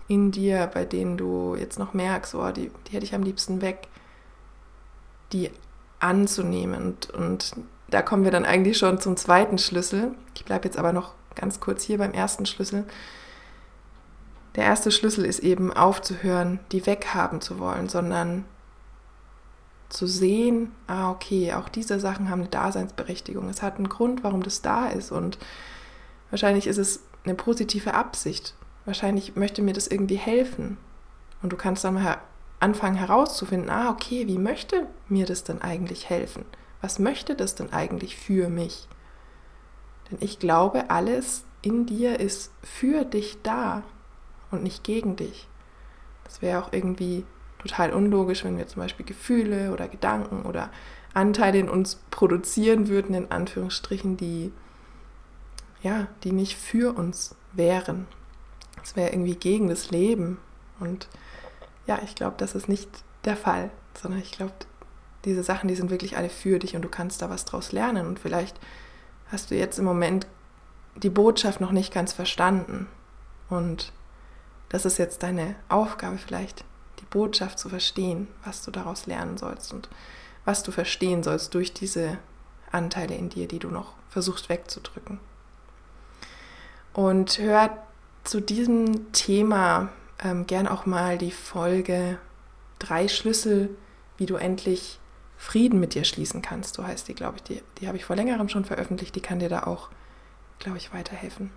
in 0.08 0.32
dir, 0.32 0.70
bei 0.74 0.86
denen 0.86 1.18
du 1.18 1.56
jetzt 1.56 1.80
noch 1.80 1.94
merkst, 1.94 2.36
oh, 2.36 2.52
die, 2.52 2.72
die 2.88 2.94
hätte 2.94 3.06
ich 3.06 3.16
am 3.16 3.24
liebsten 3.24 3.62
weg, 3.62 3.88
die 5.32 5.52
anzunehmen. 6.00 6.84
Und, 6.84 7.10
und 7.12 7.56
da 7.88 8.02
kommen 8.02 8.24
wir 8.24 8.32
dann 8.32 8.46
eigentlich 8.46 8.78
schon 8.78 9.00
zum 9.00 9.18
zweiten 9.18 9.58
Schlüssel. 9.58 10.14
Ich 10.36 10.46
bleibe 10.46 10.66
jetzt 10.66 10.78
aber 10.78 10.94
noch 10.94 11.14
ganz 11.36 11.60
kurz 11.60 11.84
hier 11.84 11.98
beim 11.98 12.12
ersten 12.12 12.46
Schlüssel. 12.46 12.86
Der 14.56 14.64
erste 14.64 14.92
Schlüssel 14.92 15.26
ist 15.26 15.40
eben 15.40 15.74
aufzuhören, 15.74 16.60
die 16.72 16.86
weghaben 16.86 17.42
zu 17.42 17.60
wollen, 17.60 17.90
sondern 17.90 18.46
zu 19.90 20.08
sehen, 20.08 20.72
ah 20.88 21.12
okay, 21.12 21.54
auch 21.54 21.70
diese 21.70 22.00
Sachen 22.00 22.30
haben 22.30 22.42
eine 22.42 22.50
Daseinsberechtigung. 22.50 23.50
Es 23.50 23.62
hat 23.62 23.78
einen 23.78 23.90
Grund, 23.90 24.24
warum 24.24 24.44
das 24.44 24.62
da 24.62 24.88
ist 24.88 25.12
und 25.12 25.38
wahrscheinlich 26.30 26.68
ist 26.68 26.78
es 26.78 27.04
eine 27.24 27.36
positive 27.36 27.94
Absicht. 27.94 28.56
Wahrscheinlich 28.86 29.36
möchte 29.36 29.62
mir 29.62 29.74
das 29.74 29.88
irgendwie 29.88 30.16
helfen. 30.16 30.78
Und 31.42 31.52
du 31.52 31.58
kannst 31.58 31.84
dann 31.84 31.96
mal 31.96 32.18
anfangen 32.60 32.96
herauszufinden, 32.96 33.70
ah 33.70 33.90
okay, 33.90 34.28
wie 34.28 34.38
möchte 34.38 34.88
mir 35.08 35.26
das 35.26 35.44
denn 35.44 35.62
eigentlich 35.62 36.10
helfen? 36.10 36.46
Was 36.82 37.00
möchte 37.00 37.36
das 37.36 37.56
denn 37.56 37.74
eigentlich 37.74 38.16
für 38.16 38.50
mich? 38.50 38.88
Denn 40.10 40.18
ich 40.22 40.40
glaube, 40.40 40.90
alles 40.90 41.46
in 41.62 41.86
dir 41.86 42.20
ist 42.20 42.52
für 42.64 43.06
dich 43.06 43.38
da 43.42 43.84
und 44.52 44.64
nicht 44.64 44.84
gegen 44.84 45.16
dich. 45.16 45.48
Das 46.24 46.42
wäre 46.42 46.64
auch 46.64 46.74
irgendwie 46.74 47.26
total 47.60 47.94
unlogisch, 47.94 48.44
wenn 48.44 48.58
wir 48.58 48.68
zum 48.68 48.82
Beispiel 48.82 49.06
Gefühle 49.06 49.72
oder 49.72 49.88
Gedanken 49.88 50.44
oder 50.44 50.70
Anteile 51.14 51.60
in 51.60 51.70
uns 51.70 52.02
produzieren 52.12 52.88
würden, 52.88 53.16
in 53.16 53.32
Anführungsstrichen, 53.32 54.18
die 54.18 54.52
ja, 55.86 56.08
die 56.24 56.32
nicht 56.32 56.58
für 56.58 56.98
uns 56.98 57.36
wären. 57.54 58.08
Das 58.78 58.96
wäre 58.96 59.12
irgendwie 59.12 59.36
gegen 59.36 59.70
das 59.70 59.92
Leben. 59.92 60.40
Und 60.80 61.08
ja, 61.86 62.00
ich 62.04 62.16
glaube, 62.16 62.36
das 62.38 62.56
ist 62.56 62.68
nicht 62.68 62.90
der 63.24 63.38
Fall, 63.38 63.70
sondern 63.94 64.20
ich 64.20 64.32
glaube, 64.32 64.54
diese 65.26 65.44
Sachen, 65.44 65.68
die 65.68 65.76
sind 65.76 65.92
wirklich 65.92 66.18
alle 66.18 66.30
für 66.30 66.58
dich 66.58 66.76
und 66.76 66.82
du 66.82 66.90
kannst 66.90 67.22
da 67.22 67.30
was 67.30 67.46
draus 67.46 67.72
lernen. 67.72 68.08
Und 68.08 68.20
vielleicht 68.20 68.60
hast 69.28 69.52
du 69.52 69.56
jetzt 69.56 69.78
im 69.78 69.86
Moment 69.86 70.26
die 70.96 71.12
Botschaft 71.12 71.62
noch 71.62 71.72
nicht 71.72 71.94
ganz 71.94 72.14
verstanden. 72.14 72.88
Und 73.48 73.94
das 74.70 74.86
ist 74.86 74.98
jetzt 74.98 75.22
deine 75.22 75.56
Aufgabe 75.70 76.18
vielleicht, 76.18 76.66
Botschaft 77.16 77.58
zu 77.58 77.70
verstehen, 77.70 78.28
was 78.44 78.62
du 78.62 78.72
daraus 78.72 79.06
lernen 79.06 79.38
sollst 79.38 79.74
und 79.74 79.88
was 80.44 80.64
du 80.64 80.72
verstehen 80.72 81.24
sollst 81.24 81.54
durch 81.54 81.74
diese 81.74 82.18
Anteile 82.74 83.16
in 83.16 83.30
dir, 83.30 83.48
die 83.48 83.58
du 83.60 83.70
noch 83.70 83.94
versuchst 84.10 84.50
wegzudrücken. 84.50 85.22
Und 86.92 87.40
hör 87.40 87.78
zu 88.26 88.42
diesem 88.42 89.14
Thema 89.14 89.90
ähm, 90.22 90.46
gern 90.46 90.68
auch 90.68 90.86
mal 90.86 91.18
die 91.18 91.32
Folge 91.32 92.20
Drei 92.80 93.08
Schlüssel, 93.08 93.70
wie 94.18 94.26
du 94.26 94.36
endlich 94.36 95.00
Frieden 95.38 95.80
mit 95.80 95.94
dir 95.94 96.04
schließen 96.04 96.42
kannst. 96.42 96.76
So 96.76 96.86
heißt 96.86 97.08
die, 97.08 97.16
glaube 97.16 97.38
ich. 97.38 97.44
Die, 97.44 97.62
die 97.80 97.88
habe 97.88 97.96
ich 97.96 98.04
vor 98.04 98.18
längerem 98.18 98.50
schon 98.50 98.66
veröffentlicht. 98.66 99.16
Die 99.16 99.22
kann 99.22 99.40
dir 99.40 99.48
da 99.48 99.64
auch, 99.64 99.90
glaube 100.60 100.78
ich, 100.78 100.94
weiterhelfen. 100.94 101.52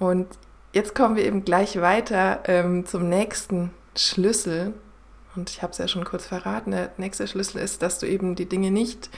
Und 0.00 0.26
jetzt 0.72 0.96
kommen 0.96 1.14
wir 1.14 1.24
eben 1.24 1.44
gleich 1.44 1.80
weiter 1.80 2.40
ähm, 2.46 2.84
zum 2.84 3.08
nächsten 3.08 3.70
Schlüssel. 3.96 4.74
Und 5.34 5.50
ich 5.50 5.62
habe 5.62 5.72
es 5.72 5.78
ja 5.78 5.88
schon 5.88 6.04
kurz 6.04 6.26
verraten. 6.26 6.70
Der 6.70 6.92
nächste 6.96 7.26
Schlüssel 7.26 7.60
ist, 7.60 7.82
dass 7.82 7.98
du 7.98 8.06
eben 8.06 8.34
die 8.34 8.48
Dinge 8.48 8.70
nicht 8.70 9.10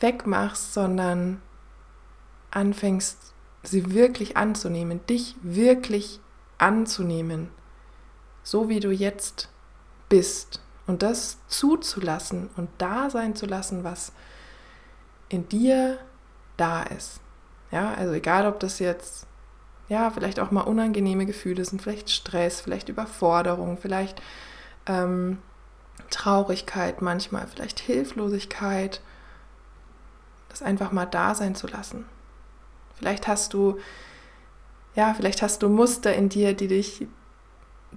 wegmachst, 0.00 0.74
sondern 0.74 1.42
anfängst, 2.50 3.34
sie 3.62 3.92
wirklich 3.92 4.36
anzunehmen, 4.36 5.04
dich 5.06 5.36
wirklich 5.42 6.20
anzunehmen, 6.56 7.50
so 8.42 8.68
wie 8.68 8.80
du 8.80 8.90
jetzt 8.90 9.48
bist. 10.08 10.60
Und 10.86 11.02
das 11.02 11.38
zuzulassen 11.48 12.48
und 12.56 12.70
da 12.78 13.10
sein 13.10 13.36
zu 13.36 13.44
lassen, 13.44 13.84
was 13.84 14.12
in 15.28 15.48
dir 15.48 15.98
da 16.56 16.82
ist. 16.82 17.20
Ja, 17.70 17.92
also 17.92 18.14
egal, 18.14 18.46
ob 18.46 18.58
das 18.60 18.78
jetzt 18.78 19.27
ja, 19.88 20.10
vielleicht 20.10 20.38
auch 20.40 20.50
mal 20.50 20.62
unangenehme 20.62 21.26
Gefühle 21.26 21.64
sind, 21.64 21.80
vielleicht 21.80 22.10
Stress, 22.10 22.60
vielleicht 22.60 22.88
Überforderung, 22.88 23.78
vielleicht 23.80 24.20
ähm, 24.86 25.38
Traurigkeit 26.10 27.02
manchmal, 27.02 27.46
vielleicht 27.46 27.80
Hilflosigkeit, 27.80 29.00
das 30.48 30.62
einfach 30.62 30.92
mal 30.92 31.06
da 31.06 31.34
sein 31.34 31.54
zu 31.54 31.66
lassen. 31.66 32.04
Vielleicht 32.96 33.28
hast 33.28 33.54
du, 33.54 33.78
ja, 34.94 35.14
vielleicht 35.14 35.42
hast 35.42 35.62
du 35.62 35.68
Muster 35.68 36.14
in 36.14 36.28
dir, 36.28 36.54
die 36.54 36.68
dich, 36.68 37.06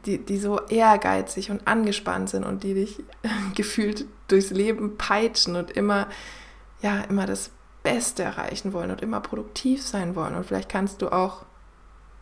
die, 0.06 0.18
die 0.18 0.38
so 0.38 0.62
ehrgeizig 0.68 1.52
und 1.52 1.68
angespannt 1.68 2.30
sind 2.30 2.46
und 2.46 2.64
die 2.64 2.74
dich 2.74 3.04
gefühlt 3.56 4.06
durchs 4.28 4.52
Leben 4.52 4.98
peitschen 4.98 5.56
und 5.56 5.72
immer, 5.72 6.08
ja, 6.82 7.02
immer 7.02 7.26
das 7.26 7.52
Beste 7.84 8.24
erreichen 8.24 8.74
wollen 8.74 8.92
und 8.92 9.02
immer 9.02 9.20
produktiv 9.20 9.82
sein 9.86 10.16
wollen. 10.16 10.36
Und 10.36 10.46
vielleicht 10.46 10.70
kannst 10.70 11.02
du 11.02 11.12
auch 11.12 11.46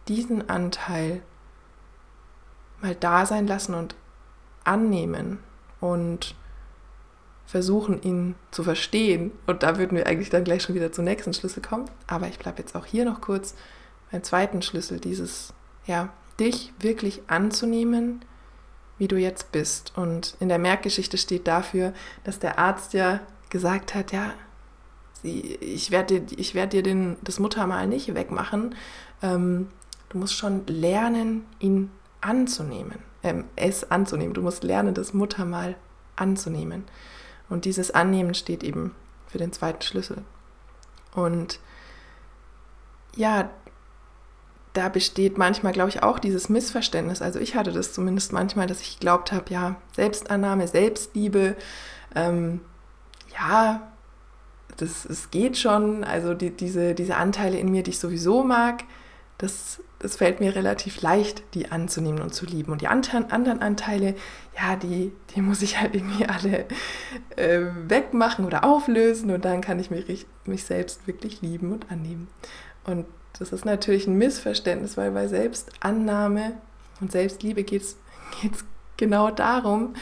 diesen 0.08 0.50
Anteil 0.50 1.22
mal 2.82 2.96
da 2.96 3.26
sein 3.26 3.48
lassen 3.48 3.74
und 3.74 3.96
annehmen 4.64 5.40
und 5.80 6.36
versuchen, 7.46 8.02
ihn 8.04 8.36
zu 8.52 8.64
verstehen. 8.64 9.32
Und 9.48 9.64
da 9.64 9.78
würden 9.78 9.98
wir 9.98 10.08
eigentlich 10.08 10.30
dann 10.30 10.44
gleich 10.44 10.62
schon 10.62 10.76
wieder 10.76 10.92
zum 10.92 11.06
nächsten 11.06 11.34
Schlüssel 11.34 11.64
kommen. 11.64 11.90
Aber 12.08 12.28
ich 12.28 12.38
bleibe 12.38 12.60
jetzt 12.60 12.76
auch 12.76 12.86
hier 12.86 13.06
noch 13.06 13.22
kurz 13.22 13.56
beim 14.12 14.24
zweiten 14.24 14.62
Schlüssel, 14.62 15.00
dieses, 15.00 15.54
ja, 15.86 16.10
dich 16.40 16.74
wirklich 16.80 17.22
anzunehmen, 17.28 18.24
wie 19.00 19.08
du 19.08 19.18
jetzt 19.18 19.52
bist. 19.52 19.94
Und 19.98 20.36
in 20.40 20.50
der 20.50 20.60
Merkgeschichte 20.60 21.18
steht 21.18 21.48
dafür, 21.48 21.94
dass 22.24 22.40
der 22.40 22.60
Arzt 22.60 22.94
ja 22.94 23.20
gesagt 23.50 23.96
hat, 23.96 24.12
ja, 24.12 24.34
ich 25.24 25.92
werde 25.92 26.24
ich 26.38 26.56
werd 26.56 26.72
dir 26.74 26.84
den, 26.84 27.18
das 27.24 27.40
Muttermal 27.40 27.88
nicht 27.88 28.14
wegmachen. 28.14 28.76
Ähm, 29.22 29.68
Du 30.10 30.18
musst 30.18 30.36
schon 30.36 30.66
lernen, 30.68 31.46
ihn 31.60 31.92
anzunehmen, 32.22 33.00
ähm, 33.24 33.46
es 33.56 33.90
anzunehmen. 33.90 34.34
Du 34.34 34.42
musst 34.42 34.64
lernen, 34.64 34.94
das 34.94 35.14
Muttermal 35.14 35.76
anzunehmen. 36.16 36.84
Und 37.50 37.66
dieses 37.66 37.92
Annehmen 37.92 38.34
steht 38.34 38.64
eben 38.64 38.96
für 39.28 39.38
den 39.38 39.54
zweiten 39.54 39.82
Schlüssel. 39.82 40.24
Und 41.14 41.60
ja, 43.16 43.50
da 44.74 44.90
besteht 44.90 45.38
manchmal, 45.38 45.74
glaube 45.74 45.90
ich, 45.90 46.04
auch 46.04 46.20
dieses 46.20 46.50
Missverständnis. 46.50 47.22
Also 47.22 47.40
ich 47.40 47.56
hatte 47.56 47.72
das 47.72 47.94
zumindest 47.94 48.34
manchmal, 48.34 48.68
dass 48.68 48.82
ich 48.82 49.00
geglaubt 49.00 49.32
habe, 49.32 49.52
ja, 49.52 49.76
Selbstannahme, 49.96 50.68
Selbstliebe, 50.68 51.56
ähm, 52.16 52.62
ja, 53.34 53.92
das, 54.78 55.06
es 55.06 55.32
geht 55.32 55.58
schon. 55.58 56.04
Also 56.04 56.34
die, 56.34 56.52
diese, 56.52 56.94
diese 56.96 57.18
Anteile 57.18 57.58
in 57.58 57.72
mir, 57.72 57.84
die 57.84 57.92
ich 57.92 58.00
sowieso 58.00 58.44
mag, 58.44 58.84
das 59.40 59.82
es 60.02 60.16
fällt 60.16 60.40
mir 60.40 60.56
relativ 60.56 61.02
leicht, 61.02 61.44
die 61.54 61.72
anzunehmen 61.72 62.22
und 62.22 62.34
zu 62.34 62.46
lieben. 62.46 62.72
Und 62.72 62.82
die 62.82 62.88
anderen 62.88 63.62
Anteile, 63.62 64.16
ja, 64.58 64.76
die, 64.76 65.12
die 65.36 65.42
muss 65.42 65.62
ich 65.62 65.80
halt 65.80 65.94
irgendwie 65.94 66.26
alle 66.26 66.66
äh, 67.36 67.66
wegmachen 67.88 68.46
oder 68.46 68.64
auflösen 68.64 69.30
und 69.32 69.44
dann 69.44 69.62
kann 69.62 69.80
ich 69.80 69.92
mich, 69.92 70.26
mich 70.46 70.64
selbst 70.64 71.06
wirklich 71.06 71.42
lieben 71.42 71.74
und 71.74 71.92
annehmen. 71.92 72.28
Und 72.86 73.06
das 73.38 73.52
ist 73.52 73.66
natürlich 73.66 74.08
ein 74.08 74.18
Missverständnis, 74.18 74.96
weil 74.96 75.12
bei 75.12 75.28
Selbstannahme 75.28 76.54
und 77.02 77.12
Selbstliebe 77.12 77.64
geht 77.64 77.84
es 77.84 77.98
genau 78.98 79.32
darum, 79.32 79.96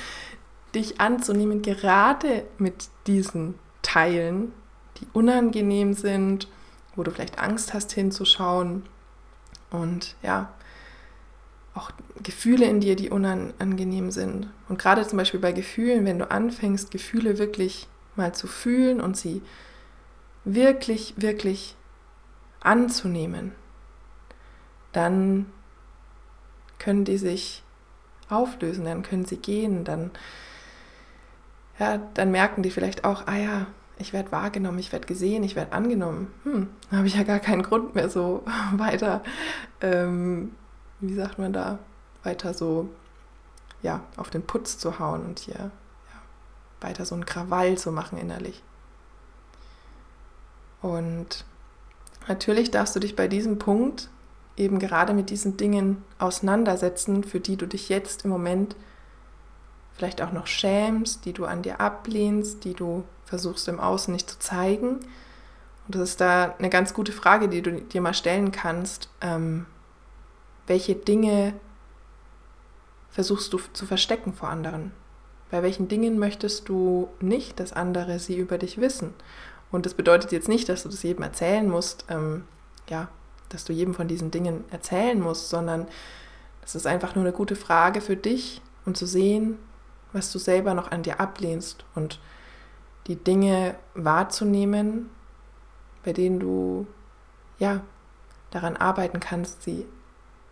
dich 0.76 1.02
anzunehmen, 1.02 1.64
gerade 1.64 2.44
mit 2.60 2.90
diesen 3.08 3.56
Teilen, 3.82 4.54
die 5.00 5.08
unangenehm 5.14 5.94
sind, 5.94 6.48
wo 6.96 7.04
du 7.04 7.12
vielleicht 7.12 7.40
Angst 7.40 7.74
hast 7.74 7.94
hinzuschauen 7.94 8.84
und 9.70 10.16
ja, 10.22 10.52
auch 11.74 11.92
Gefühle 12.24 12.66
in 12.66 12.80
dir, 12.80 12.96
die 12.96 13.10
unangenehm 13.10 14.12
sind. 14.12 14.50
Und 14.68 14.80
gerade 14.80 15.06
zum 15.08 15.18
Beispiel 15.18 15.40
bei 15.40 15.52
Gefühlen, 15.52 16.06
wenn 16.06 16.20
du 16.20 16.30
anfängst, 16.30 16.92
Gefühle 16.92 17.38
wirklich 17.38 17.88
mal 18.16 18.34
zu 18.34 18.48
fühlen 18.48 19.00
und 19.00 19.16
sie 19.16 19.42
wirklich, 20.44 21.14
wirklich 21.18 21.76
anzunehmen, 22.62 23.52
dann 24.92 25.46
können 26.80 27.06
die 27.06 27.18
sich 27.18 27.64
auflösen, 28.30 28.86
dann 28.86 29.04
können 29.04 29.26
sie 29.26 29.38
gehen, 29.38 29.84
dann, 29.84 30.12
ja, 31.80 31.98
dann 32.16 32.32
merken 32.32 32.64
die 32.64 32.72
vielleicht 32.72 33.06
auch, 33.06 33.28
ah 33.28 33.38
ja, 33.38 33.68
ich 34.00 34.14
werde 34.14 34.32
wahrgenommen, 34.32 34.80
ich 34.80 34.92
werde 34.92 35.08
gesehen, 35.08 35.44
ich 35.44 35.56
werde 35.56 35.72
angenommen. 35.72 36.34
Hm, 36.44 36.70
da 36.90 36.98
habe 36.98 37.08
ich 37.08 37.16
ja 37.16 37.24
gar 37.24 37.40
keinen 37.40 37.64
Grund 37.64 37.96
mehr 37.96 38.10
so 38.10 38.44
weiter, 38.74 39.24
ähm, 39.82 40.56
wie 41.00 41.14
sagt 41.14 41.40
man 41.40 41.54
da, 41.54 41.80
weiter 42.24 42.54
so, 42.54 42.90
ja, 43.82 44.02
auf 44.16 44.30
den 44.30 44.44
Putz 44.44 44.78
zu 44.78 45.00
hauen 45.00 45.26
und 45.26 45.40
hier 45.40 45.56
ja, 45.56 45.72
weiter 46.82 47.06
so 47.06 47.16
einen 47.16 47.26
Krawall 47.26 47.78
zu 47.78 47.92
machen 47.92 48.18
innerlich. 48.18 48.64
Und 50.82 51.46
natürlich 52.28 52.72
darfst 52.72 52.96
du 52.96 53.00
dich 53.00 53.16
bei 53.16 53.28
diesem 53.28 53.60
Punkt 53.60 54.10
eben 54.58 54.80
gerade 54.80 55.14
mit 55.14 55.30
diesen 55.30 55.58
Dingen 55.58 56.04
auseinandersetzen, 56.20 57.24
für 57.24 57.40
die 57.40 57.58
du 57.58 57.68
dich 57.68 57.90
jetzt 57.90 58.26
im 58.26 58.32
Moment 58.32 58.76
vielleicht 59.98 60.22
auch 60.22 60.32
noch 60.32 60.48
schämst, 60.48 61.26
die 61.26 61.34
du 61.34 61.46
an 61.46 61.64
dir 61.64 61.82
ablehnst, 61.82 62.64
die 62.64 62.74
du 62.74 63.04
versuchst 63.26 63.68
im 63.68 63.80
Außen 63.80 64.14
nicht 64.14 64.30
zu 64.30 64.40
zeigen. 64.40 65.00
Und 65.88 65.96
das 65.96 66.10
ist 66.10 66.22
da 66.22 66.56
eine 66.60 66.70
ganz 66.70 66.94
gute 66.94 67.12
Frage, 67.12 67.50
die 67.50 67.62
du 67.62 67.82
dir 67.82 68.02
mal 68.02 68.14
stellen 68.14 68.52
kannst. 68.52 69.10
Ähm, 69.22 69.66
welche 70.68 70.96
Dinge 70.96 71.54
versuchst 73.10 73.52
du 73.52 73.60
zu 73.74 73.86
verstecken 73.86 74.34
vor 74.34 74.50
anderen? 74.50 74.92
Bei 75.50 75.64
welchen 75.64 75.88
Dingen 75.88 76.20
möchtest 76.20 76.70
du 76.70 77.10
nicht, 77.22 77.60
dass 77.60 77.74
andere 77.74 78.20
sie 78.20 78.38
über 78.38 78.58
dich 78.58 78.80
wissen? 78.80 79.14
Und 79.72 79.86
das 79.86 79.94
bedeutet 79.94 80.32
jetzt 80.32 80.48
nicht, 80.48 80.70
dass 80.70 80.84
du 80.84 80.90
das 80.90 81.04
jedem 81.04 81.24
erzählen 81.24 81.68
musst, 81.68 82.06
ähm, 82.10 82.44
ja, 82.90 83.08
dass 83.50 83.66
du 83.66 83.74
jedem 83.74 83.94
von 83.94 84.08
diesen 84.08 84.30
Dingen 84.30 84.64
erzählen 84.72 85.20
musst, 85.20 85.50
sondern 85.50 85.88
das 86.62 86.76
ist 86.76 86.86
einfach 86.86 87.16
nur 87.16 87.24
eine 87.24 87.34
gute 87.34 87.56
Frage 87.56 88.02
für 88.02 88.18
dich, 88.18 88.62
um 88.86 88.94
zu 88.94 89.06
sehen, 89.06 89.58
was 90.14 90.32
du 90.32 90.40
selber 90.40 90.74
noch 90.74 90.92
an 90.92 91.04
dir 91.04 91.20
ablehnst 91.20 91.86
und 91.96 92.20
die 93.08 93.16
Dinge 93.16 93.76
wahrzunehmen, 93.94 95.10
bei 96.04 96.14
denen 96.14 96.40
du 96.40 96.88
ja 97.60 97.82
daran 98.52 98.78
arbeiten 98.78 99.20
kannst, 99.20 99.64
sie 99.64 99.86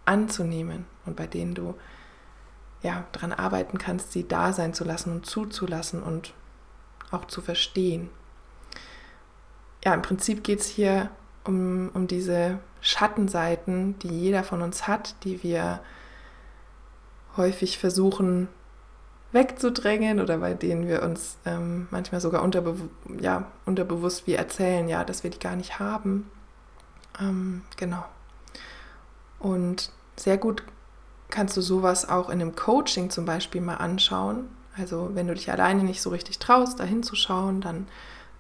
anzunehmen 0.06 0.86
und 1.06 1.16
bei 1.16 1.28
denen 1.28 1.54
du 1.54 1.76
ja 2.82 3.06
daran 3.12 3.34
arbeiten 3.34 3.78
kannst, 3.78 4.12
sie 4.12 4.28
da 4.28 4.54
sein 4.54 4.74
zu 4.74 4.84
lassen 4.84 5.12
und 5.12 5.26
zuzulassen 5.26 6.04
und 6.04 6.34
auch 7.12 7.26
zu 7.26 7.42
verstehen. 7.42 8.10
Ja, 9.84 9.94
im 9.94 10.02
Prinzip 10.02 10.44
geht 10.44 10.60
es 10.60 10.68
hier 10.68 11.10
um, 11.44 11.90
um 11.94 12.08
diese 12.08 12.60
Schattenseiten, 12.82 13.98
die 14.00 14.10
jeder 14.10 14.44
von 14.44 14.62
uns 14.62 14.88
hat, 14.88 15.16
die 15.24 15.44
wir 15.44 15.80
häufig 17.38 17.78
versuchen 17.78 18.48
wegzudrängen 19.36 20.20
oder 20.20 20.40
bei 20.40 20.56
denen 20.56 20.88
wir 20.88 21.04
uns 21.04 21.38
ähm, 21.46 21.88
manchmal 21.92 22.22
sogar 22.22 22.42
unterbe 22.42 22.76
ja, 23.20 23.52
unterbewusst 23.66 24.26
wie 24.26 24.34
erzählen, 24.34 24.88
ja, 24.90 25.04
dass 25.04 25.24
wir 25.24 25.30
die 25.30 25.40
gar 25.40 25.56
nicht 25.56 25.78
haben. 25.78 26.32
Ähm, 27.20 27.62
genau. 27.78 28.04
Und 29.40 29.92
sehr 30.16 30.38
gut 30.38 30.64
kannst 31.30 31.56
du 31.58 31.62
sowas 31.62 32.10
auch 32.10 32.30
in 32.30 32.42
einem 32.42 32.56
Coaching 32.56 33.10
zum 33.10 33.26
Beispiel 33.26 33.62
mal 33.62 33.76
anschauen. 33.76 34.48
Also 34.78 35.12
wenn 35.14 35.28
du 35.28 35.34
dich 35.34 35.52
alleine 35.52 35.84
nicht 35.84 36.02
so 36.02 36.10
richtig 36.10 36.40
traust, 36.40 36.80
da 36.80 36.84
hinzuschauen, 36.84 37.62
dann 37.62 37.88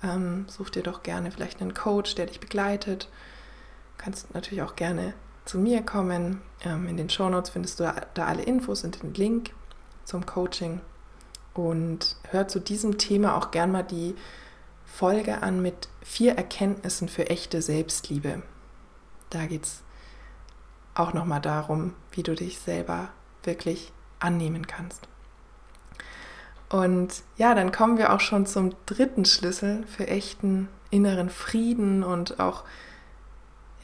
ähm, 0.03 0.45
such 0.47 0.69
dir 0.69 0.83
doch 0.83 1.03
gerne 1.03 1.31
vielleicht 1.31 1.61
einen 1.61 1.73
Coach, 1.73 2.15
der 2.15 2.25
dich 2.25 2.39
begleitet. 2.39 3.09
Kannst 3.97 4.33
natürlich 4.33 4.61
auch 4.61 4.75
gerne 4.75 5.13
zu 5.45 5.57
mir 5.57 5.81
kommen. 5.81 6.41
Ähm, 6.63 6.87
in 6.87 6.97
den 6.97 7.09
Shownotes 7.09 7.51
findest 7.51 7.79
du 7.79 7.83
da, 7.83 7.95
da 8.13 8.25
alle 8.25 8.43
Infos 8.43 8.83
und 8.83 9.01
den 9.01 9.13
Link 9.13 9.51
zum 10.05 10.25
Coaching. 10.25 10.81
Und 11.53 12.15
hör 12.31 12.47
zu 12.47 12.59
diesem 12.59 12.97
Thema 12.97 13.35
auch 13.35 13.51
gern 13.51 13.71
mal 13.71 13.83
die 13.83 14.15
Folge 14.85 15.41
an 15.41 15.61
mit 15.61 15.89
vier 16.01 16.35
Erkenntnissen 16.35 17.09
für 17.09 17.29
echte 17.29 17.61
Selbstliebe. 17.61 18.41
Da 19.29 19.45
geht 19.45 19.65
es 19.65 19.83
auch 20.93 21.13
nochmal 21.13 21.41
darum, 21.41 21.93
wie 22.11 22.23
du 22.23 22.35
dich 22.35 22.59
selber 22.59 23.09
wirklich 23.43 23.91
annehmen 24.19 24.67
kannst. 24.67 25.07
Und 26.69 27.23
ja, 27.37 27.53
dann 27.53 27.71
kommen 27.71 27.97
wir 27.97 28.13
auch 28.13 28.19
schon 28.19 28.45
zum 28.45 28.73
dritten 28.85 29.25
Schlüssel 29.25 29.85
für 29.87 30.07
echten 30.07 30.67
inneren 30.89 31.29
Frieden 31.29 32.03
und 32.03 32.39
auch 32.39 32.63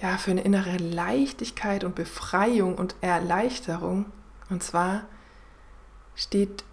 ja, 0.01 0.18
für 0.18 0.32
eine 0.32 0.42
innere 0.42 0.78
Leichtigkeit 0.78 1.84
und 1.84 1.96
Befreiung 1.96 2.75
und 2.75 2.96
Erleichterung. 3.01 4.06
Und 4.50 4.63
zwar 4.63 5.04
steht 6.15 6.63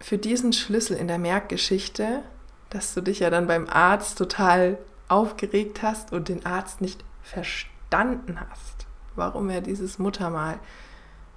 für 0.00 0.18
diesen 0.18 0.52
Schlüssel 0.52 0.96
in 0.96 1.08
der 1.08 1.18
Merkgeschichte, 1.18 2.22
dass 2.70 2.94
du 2.94 3.00
dich 3.00 3.20
ja 3.20 3.30
dann 3.30 3.46
beim 3.46 3.68
Arzt 3.68 4.18
total 4.18 4.78
aufgeregt 5.08 5.82
hast 5.82 6.12
und 6.12 6.28
den 6.28 6.44
Arzt 6.44 6.80
nicht 6.80 7.04
verstanden 7.22 8.38
hast, 8.40 8.86
warum 9.14 9.50
er 9.50 9.60
dieses 9.60 9.98
Muttermal 9.98 10.58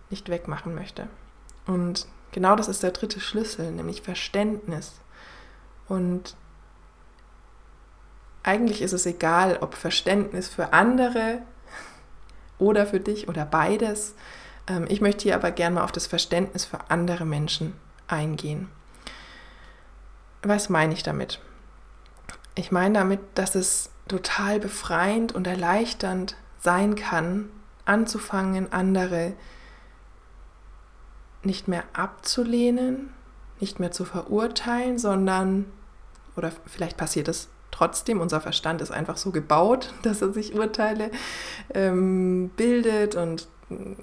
nicht 0.10 0.30
wegmachen 0.30 0.74
möchte. 0.74 1.08
Und 1.68 2.08
genau 2.32 2.56
das 2.56 2.68
ist 2.68 2.84
der 2.84 2.92
dritte 2.92 3.20
Schlüssel, 3.20 3.72
nämlich 3.72 4.02
Verständnis. 4.02 4.94
Und 5.88 6.36
eigentlich 8.44 8.82
ist 8.82 8.94
es 8.94 9.06
egal, 9.06 9.58
ob 9.62 9.76
Verständnis 9.76 10.48
für 10.48 10.74
andere 10.74 11.42
oder 12.58 12.88
für 12.88 13.00
dich 13.00 13.28
oder 13.28 13.46
beides. 13.46 14.16
Ähm, 14.70 14.86
ich 14.88 15.02
möchte 15.02 15.24
hier 15.24 15.36
aber 15.36 15.52
gerne 15.52 15.76
mal 15.76 15.84
auf 15.84 15.92
das 15.92 16.08
Verständnis 16.08 16.66
für 16.66 16.80
andere 16.90 17.26
Menschen 17.26 17.74
eingehen. 18.08 18.70
Was 20.42 20.70
meine 20.70 20.94
ich 20.94 21.04
damit? 21.04 21.42
Ich 22.56 22.72
meine 22.72 23.00
damit, 23.00 23.20
dass 23.36 23.56
es 23.56 23.90
total 24.08 24.60
befreiend 24.60 25.34
und 25.34 25.48
erleichternd 25.48 26.36
sein 26.60 26.96
kann, 26.96 27.50
anzufangen, 27.86 28.72
andere 28.72 29.34
nicht 31.44 31.68
mehr 31.68 31.84
abzulehnen, 31.94 33.14
nicht 33.60 33.80
mehr 33.80 33.92
zu 33.92 34.06
verurteilen, 34.06 34.98
sondern, 34.98 35.66
oder 36.36 36.52
vielleicht 36.66 36.98
passiert 36.98 37.28
es 37.28 37.50
trotzdem, 37.72 38.20
unser 38.20 38.42
Verstand 38.42 38.82
ist 38.82 38.92
einfach 38.92 39.18
so 39.18 39.32
gebaut, 39.32 39.94
dass 40.04 40.22
er 40.22 40.34
sich 40.34 40.56
Urteile 40.56 41.12
ähm, 41.74 42.50
bildet 42.56 43.16
und 43.16 43.48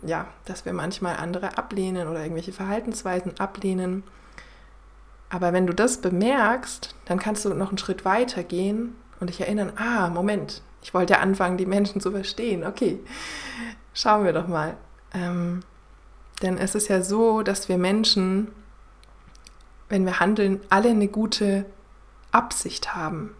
ja, 0.02 0.26
dass 0.44 0.64
wir 0.64 0.72
manchmal 0.72 1.16
andere 1.16 1.58
ablehnen 1.58 2.08
oder 2.08 2.22
irgendwelche 2.22 2.52
Verhaltensweisen 2.52 3.38
ablehnen. 3.40 4.04
Aber 5.28 5.52
wenn 5.52 5.66
du 5.66 5.74
das 5.74 6.00
bemerkst, 6.00 6.94
dann 7.04 7.18
kannst 7.18 7.44
du 7.44 7.54
noch 7.54 7.68
einen 7.68 7.78
Schritt 7.78 8.04
weiter 8.04 8.44
gehen 8.44 8.94
und 9.18 9.28
dich 9.28 9.40
erinnern, 9.40 9.72
ah, 9.76 10.08
Moment, 10.08 10.62
ich 10.82 10.94
wollte 10.94 11.14
ja 11.14 11.20
anfangen, 11.20 11.56
die 11.56 11.66
Menschen 11.66 12.00
zu 12.00 12.12
verstehen. 12.12 12.64
Okay, 12.64 13.00
schauen 13.92 14.24
wir 14.24 14.32
doch 14.32 14.46
mal. 14.46 14.76
Ähm, 15.12 15.62
denn 16.42 16.58
es 16.58 16.74
ist 16.74 16.88
ja 16.88 17.02
so, 17.02 17.42
dass 17.42 17.68
wir 17.68 17.78
Menschen, 17.78 18.48
wenn 19.88 20.04
wir 20.04 20.20
handeln, 20.20 20.60
alle 20.68 20.90
eine 20.90 21.08
gute 21.08 21.66
Absicht 22.30 22.94
haben. 22.94 23.34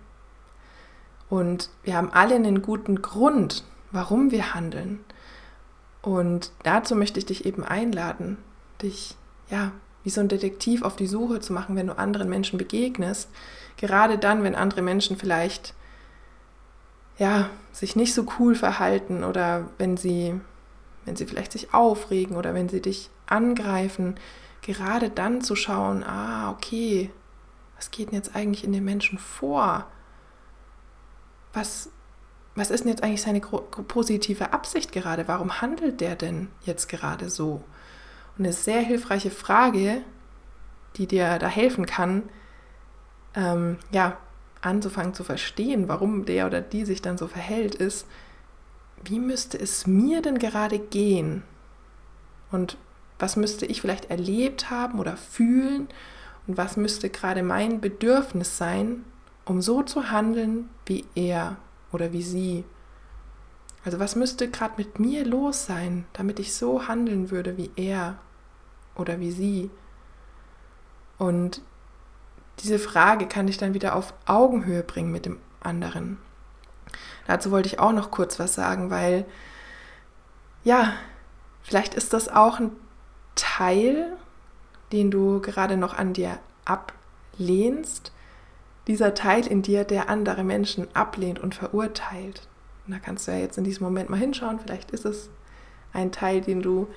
Und 1.29 1.71
wir 1.83 1.97
haben 1.97 2.13
alle 2.13 2.37
einen 2.37 2.63
guten 2.63 3.03
Grund, 3.03 3.65
warum 3.91 4.31
wir 4.31 4.55
handeln. 4.55 5.05
Und 6.07 6.53
dazu 6.63 6.95
möchte 6.95 7.19
ich 7.19 7.27
dich 7.27 7.47
eben 7.47 7.65
einladen, 7.65 8.39
dich 8.81 9.17
ja 9.51 9.73
wie 10.05 10.11
so 10.11 10.21
ein 10.21 10.29
Detektiv 10.29 10.83
auf 10.83 10.95
die 10.95 11.09
Suche 11.09 11.41
zu 11.41 11.53
machen, 11.53 11.75
wenn 11.75 11.89
du 11.89 11.99
anderen 11.99 12.29
Menschen 12.29 12.59
begegnest. 12.59 13.29
Gerade 13.77 14.17
dann, 14.17 14.45
wenn 14.45 14.55
andere 14.55 14.83
Menschen 14.83 15.17
vielleicht 15.17 15.75
ja 17.19 17.51
sich 17.73 17.97
nicht 17.97 18.15
so 18.15 18.25
cool 18.39 18.55
verhalten 18.55 19.25
oder 19.25 19.69
wenn 19.79 19.97
sie 19.97 20.41
wenn 21.07 21.17
sie 21.17 21.27
vielleicht 21.27 21.51
sich 21.51 21.75
aufregen 21.75 22.37
oder 22.37 22.55
wenn 22.55 22.69
sie 22.69 22.81
dich 22.81 23.11
angreifen, 23.27 24.15
gerade 24.63 25.11
dann 25.11 25.41
zu 25.41 25.57
schauen, 25.57 26.05
ah, 26.05 26.53
okay, 26.53 27.11
was 27.75 27.91
geht 27.91 28.09
denn 28.09 28.17
jetzt 28.17 28.37
eigentlich 28.37 28.63
in 28.63 28.73
den 28.73 28.85
Menschen 28.85 29.19
vor? 29.19 29.87
Was, 31.53 31.91
was 32.57 32.71
ist 32.71 32.85
denn 32.85 32.91
jetzt 32.91 33.03
eigentlich 33.03 33.23
seine 33.23 33.41
positive 33.41 34.53
Absicht 34.53 34.91
gerade? 34.91 35.29
Warum 35.29 35.61
handelt 35.61 36.01
der 36.01 36.17
denn 36.17 36.49
jetzt 36.65 36.89
gerade 36.89 37.29
so? 37.29 37.63
Und 38.37 38.45
eine 38.45 38.53
sehr 38.53 38.81
hilfreiche 38.81 39.31
Frage, 39.31 40.03
die 40.97 41.07
dir 41.07 41.39
da 41.39 41.49
helfen 41.49 41.87
kann, 41.87 42.25
ähm, 43.35 43.79
ja, 43.93 44.17
anzufangen 44.63 45.15
zu 45.15 45.23
verstehen, 45.23 45.89
warum 45.89 46.25
der 46.25 46.47
oder 46.47 46.63
die 46.63 46.87
sich 46.87 47.03
dann 47.03 47.19
so 47.19 47.29
verhält, 47.29 47.75
ist, 47.75 48.07
wie 49.05 49.21
müsste 49.21 49.59
es 49.59 49.87
mir 49.87 50.23
denn 50.23 50.39
gerade 50.39 50.79
gehen? 50.79 51.43
Und 52.51 52.79
was 53.19 53.37
müsste 53.37 53.67
ich 53.67 53.83
vielleicht 53.83 54.11
erlebt 54.11 54.71
haben 54.71 54.99
oder 54.99 55.17
fühlen? 55.17 55.89
Und 56.47 56.57
was 56.57 56.77
müsste 56.77 57.11
gerade 57.11 57.43
mein 57.43 57.81
Bedürfnis 57.81 58.57
sein, 58.57 59.05
um 59.45 59.61
so 59.61 59.83
zu 59.83 60.11
handeln 60.11 60.71
wie 60.87 61.05
er 61.15 61.57
oder 61.97 62.13
wie 62.13 62.23
sie? 62.23 62.65
Also 63.83 63.99
was 63.99 64.17
müsste 64.17 64.51
gerade 64.51 64.75
mit 64.77 65.01
mir 65.01 65.25
los 65.25 65.65
sein, 65.65 66.05
damit 66.13 66.39
ich 66.39 66.55
so 66.55 66.89
handeln 66.89 67.31
würde 67.31 67.57
wie 67.57 67.71
er 67.77 68.19
oder 68.95 69.19
wie 69.19 69.31
sie? 69.33 69.71
Und 71.17 71.63
diese 72.59 72.79
Frage 72.79 73.27
kann 73.27 73.49
ich 73.49 73.57
dann 73.57 73.73
wieder 73.73 73.97
auf 73.97 74.13
Augenhöhe 74.27 74.83
bringen 74.83 75.11
mit 75.11 75.25
dem 75.25 75.39
anderen. 75.61 76.19
Dazu 77.27 77.51
wollte 77.51 77.69
ich 77.69 77.79
auch 77.79 77.93
noch 77.93 78.11
kurz 78.11 78.39
was 78.39 78.55
sagen, 78.55 78.91
weil 78.91 79.25
ja, 80.65 80.93
vielleicht 81.63 81.95
ist 81.95 82.13
das 82.13 82.29
auch 82.29 82.61
ein 82.61 82.73
Teil, 83.37 84.19
den 84.93 85.11
du 85.11 85.41
gerade 85.41 85.79
noch 85.79 85.95
an 85.95 86.13
dir 86.13 86.39
ablehnst, 86.67 88.13
dieser 88.87 89.15
Teil 89.15 89.47
in 89.47 89.63
dir, 89.63 89.85
der 89.85 90.09
andere 90.09 90.45
Menschen 90.45 90.87
ablehnt 90.95 91.39
und 91.39 91.55
verurteilt. 91.55 92.49
Und 92.87 92.93
da 92.93 92.99
kannst 92.99 93.27
du 93.27 93.33
ja 93.33 93.39
jetzt 93.39 93.59
in 93.59 93.65
diesem 93.65 93.85
Moment 93.85 94.11
mal 94.11 94.19
hinschauen, 94.19 94.61
vielleicht 94.61 94.93
ist 94.93 95.05
es 95.05 95.29
ein 95.93 96.13
Teil, 96.13 96.41
den 96.41 96.63
du 96.63 96.89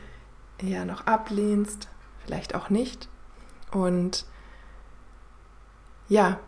ja 0.61 0.85
noch 0.85 1.07
ablehnst, 1.07 1.87
vielleicht 2.25 2.53
auch 2.53 2.69
nicht. 2.69 3.07
Und 3.71 4.25
ja, 6.09 6.39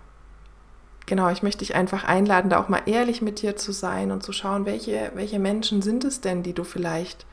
genau, 1.05 1.29
ich 1.29 1.43
möchte 1.43 1.59
dich 1.59 1.75
einfach 1.75 2.03
einladen, 2.03 2.49
da 2.49 2.59
auch 2.59 2.69
mal 2.69 2.81
ehrlich 2.85 3.21
mit 3.21 3.41
dir 3.41 3.55
zu 3.55 3.71
sein 3.71 4.11
und 4.11 4.21
zu 4.21 4.33
schauen, 4.33 4.65
welche, 4.65 5.11
welche 5.15 5.39
Menschen 5.39 5.81
sind 5.81 6.03
es 6.03 6.21
denn, 6.21 6.43
die 6.43 6.53
du 6.53 6.63
vielleicht 6.63 7.25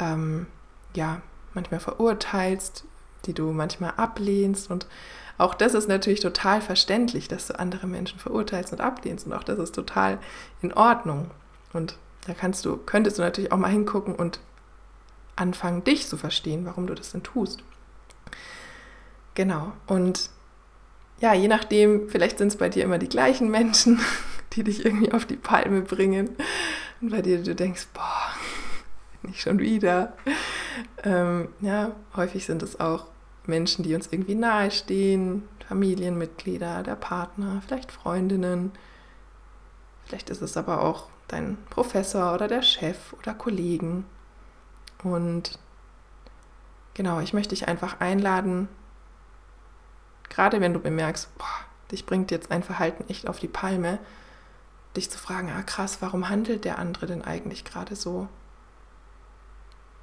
ähm, 0.00 0.46
ja 0.94 1.20
manchmal 1.54 1.80
verurteilst, 1.80 2.84
die 3.26 3.34
du 3.34 3.52
manchmal 3.52 3.94
ablehnst 3.96 4.70
und 4.70 4.86
auch 5.38 5.54
das 5.54 5.74
ist 5.74 5.88
natürlich 5.88 6.20
total 6.20 6.60
verständlich, 6.60 7.28
dass 7.28 7.46
du 7.46 7.58
andere 7.58 7.86
Menschen 7.86 8.18
verurteilst 8.18 8.72
und 8.72 8.80
ablehnst 8.80 9.26
und 9.26 9.32
auch 9.32 9.44
das 9.44 9.58
ist 9.58 9.74
total 9.74 10.18
in 10.62 10.72
Ordnung. 10.72 11.30
Und 11.72 11.98
da 12.26 12.34
kannst 12.34 12.64
du, 12.64 12.76
könntest 12.76 13.18
du 13.18 13.22
natürlich 13.22 13.52
auch 13.52 13.58
mal 13.58 13.70
hingucken 13.70 14.14
und 14.14 14.40
anfangen, 15.36 15.84
dich 15.84 16.08
zu 16.08 16.16
verstehen, 16.16 16.64
warum 16.64 16.86
du 16.86 16.94
das 16.94 17.12
denn 17.12 17.22
tust. 17.22 17.62
Genau. 19.34 19.72
Und 19.86 20.30
ja, 21.20 21.34
je 21.34 21.48
nachdem, 21.48 22.08
vielleicht 22.08 22.38
sind 22.38 22.48
es 22.48 22.56
bei 22.56 22.68
dir 22.68 22.84
immer 22.84 22.98
die 22.98 23.08
gleichen 23.08 23.50
Menschen, 23.50 24.00
die 24.54 24.64
dich 24.64 24.84
irgendwie 24.84 25.12
auf 25.12 25.26
die 25.26 25.36
Palme 25.36 25.82
bringen. 25.82 26.30
Und 27.00 27.10
bei 27.10 27.20
dir 27.20 27.42
du 27.42 27.54
denkst, 27.54 27.88
boah, 27.92 28.30
nicht 29.22 29.42
schon 29.42 29.58
wieder. 29.58 30.14
Ähm, 31.04 31.48
ja, 31.60 31.92
häufig 32.16 32.46
sind 32.46 32.62
es 32.62 32.80
auch 32.80 33.06
Menschen, 33.48 33.82
die 33.82 33.94
uns 33.94 34.08
irgendwie 34.10 34.34
nahestehen, 34.34 35.48
Familienmitglieder, 35.68 36.82
der 36.82 36.96
Partner, 36.96 37.60
vielleicht 37.66 37.90
Freundinnen. 37.90 38.72
Vielleicht 40.04 40.30
ist 40.30 40.42
es 40.42 40.56
aber 40.56 40.82
auch 40.82 41.08
dein 41.28 41.58
Professor 41.70 42.34
oder 42.34 42.48
der 42.48 42.62
Chef 42.62 43.12
oder 43.14 43.34
Kollegen. 43.34 44.04
Und 45.02 45.58
genau, 46.94 47.20
ich 47.20 47.32
möchte 47.32 47.54
dich 47.54 47.68
einfach 47.68 48.00
einladen, 48.00 48.68
gerade 50.28 50.60
wenn 50.60 50.72
du 50.72 50.80
bemerkst, 50.80 51.36
boah, 51.36 51.46
dich 51.90 52.06
bringt 52.06 52.30
jetzt 52.30 52.50
ein 52.50 52.62
Verhalten 52.62 53.04
echt 53.08 53.28
auf 53.28 53.38
die 53.38 53.48
Palme, 53.48 53.98
dich 54.96 55.10
zu 55.10 55.18
fragen, 55.18 55.50
ah 55.50 55.62
krass, 55.62 55.98
warum 56.00 56.28
handelt 56.28 56.64
der 56.64 56.78
andere 56.78 57.06
denn 57.06 57.22
eigentlich 57.22 57.64
gerade 57.64 57.96
so? 57.96 58.28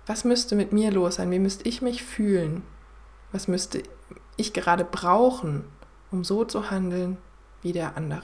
Was 0.06 0.26
müsste 0.26 0.56
mit 0.56 0.74
mir 0.74 0.92
los 0.92 1.16
sein? 1.16 1.32
Wie 1.32 1.40
müsste 1.40 1.68
ich 1.68 1.82
mich 1.82 2.04
fühlen? 2.04 2.64
Was 3.34 3.50
müsste 3.50 3.84
ich 4.38 4.54
gerade 4.54 4.86
brauchen, 4.86 5.66
um 6.12 6.24
so 6.24 6.46
zu 6.46 6.72
handeln 6.72 7.18
wie 7.62 7.74
der 7.74 7.98
andere? 7.98 8.24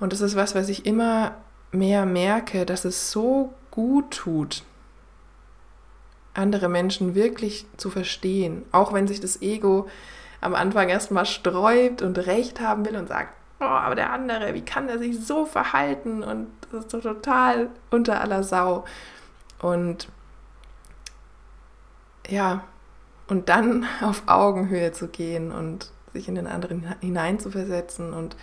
Und 0.00 0.12
das 0.12 0.20
ist 0.20 0.34
was, 0.34 0.56
was 0.56 0.68
ich 0.68 0.84
immer 0.84 1.36
mehr 1.70 2.06
merke, 2.06 2.66
dass 2.66 2.84
es 2.84 3.12
so 3.12 3.54
gut 3.70 4.10
tut, 4.10 4.64
andere 6.34 6.68
Menschen 6.68 7.14
wirklich 7.14 7.66
zu 7.76 7.90
verstehen, 7.90 8.64
auch 8.72 8.92
wenn 8.92 9.06
sich 9.06 9.20
das 9.20 9.42
Ego 9.42 9.88
am 10.40 10.54
Anfang 10.54 10.88
erstmal 10.88 11.26
sträubt 11.26 12.02
und 12.02 12.18
Recht 12.18 12.60
haben 12.60 12.84
will 12.84 12.96
und 12.96 13.08
sagt, 13.08 13.32
oh, 13.60 13.64
aber 13.64 13.94
der 13.94 14.12
andere, 14.12 14.54
wie 14.54 14.64
kann 14.64 14.88
er 14.88 14.98
sich 14.98 15.24
so 15.24 15.46
verhalten 15.46 16.24
und 16.24 16.48
das 16.62 16.84
ist 16.84 16.90
so 16.90 17.00
total 17.00 17.68
unter 17.90 18.20
aller 18.20 18.42
Sau. 18.42 18.84
Und 19.60 20.08
ja, 22.28 22.64
und 23.32 23.48
dann 23.48 23.86
auf 24.02 24.24
Augenhöhe 24.26 24.92
zu 24.92 25.08
gehen 25.08 25.50
und 25.50 25.90
sich 26.12 26.28
in 26.28 26.34
den 26.34 26.46
anderen 26.46 26.94
hineinzuversetzen 27.00 28.12
und 28.12 28.36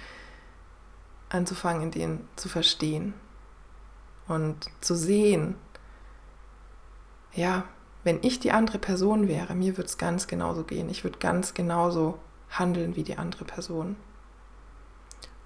anzufangen, 1.30 1.91
den 1.91 2.28
zu 2.36 2.49
verstehen 2.49 3.13
und 4.28 4.65
zu 4.82 4.95
sehen, 4.95 5.56
ja, 7.34 7.65
wenn 8.04 8.17
ich 8.23 8.39
die 8.39 8.52
andere 8.52 8.80
Person 8.80 9.28
wäre, 9.28 9.54
mir 9.54 9.78
würde 9.78 9.88
es 9.88 9.99
ganz 9.99 10.25
genauso 10.25 10.63
gehen. 10.63 10.89
Ich 10.89 11.04
würde 11.04 11.19
ganz 11.19 11.54
genauso 11.54 12.17
handeln 12.49 12.95
wie 12.95 13.04
die 13.04 13.17
andere 13.17 13.45
Person. 13.45 13.95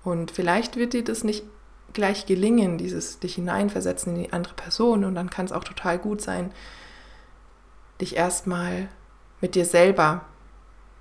Und 0.05 0.31
vielleicht 0.31 0.77
wird 0.77 0.93
dir 0.93 1.03
das 1.03 1.25
nicht 1.25 1.43
gleich 1.91 2.25
gelingen, 2.25 2.77
dieses 2.77 3.19
dich 3.19 3.35
hineinversetzen 3.35 4.15
in 4.15 4.23
die 4.23 4.33
andere 4.33 4.53
Person. 4.53 5.03
Und 5.03 5.15
dann 5.15 5.29
kann 5.29 5.45
es 5.45 5.51
auch 5.51 5.65
total 5.65 5.99
gut 5.99 6.21
sein, 6.21 6.53
dich 7.99 8.15
erstmal 8.15 8.87
mit 9.43 9.55
dir 9.55 9.65
selber 9.65 10.21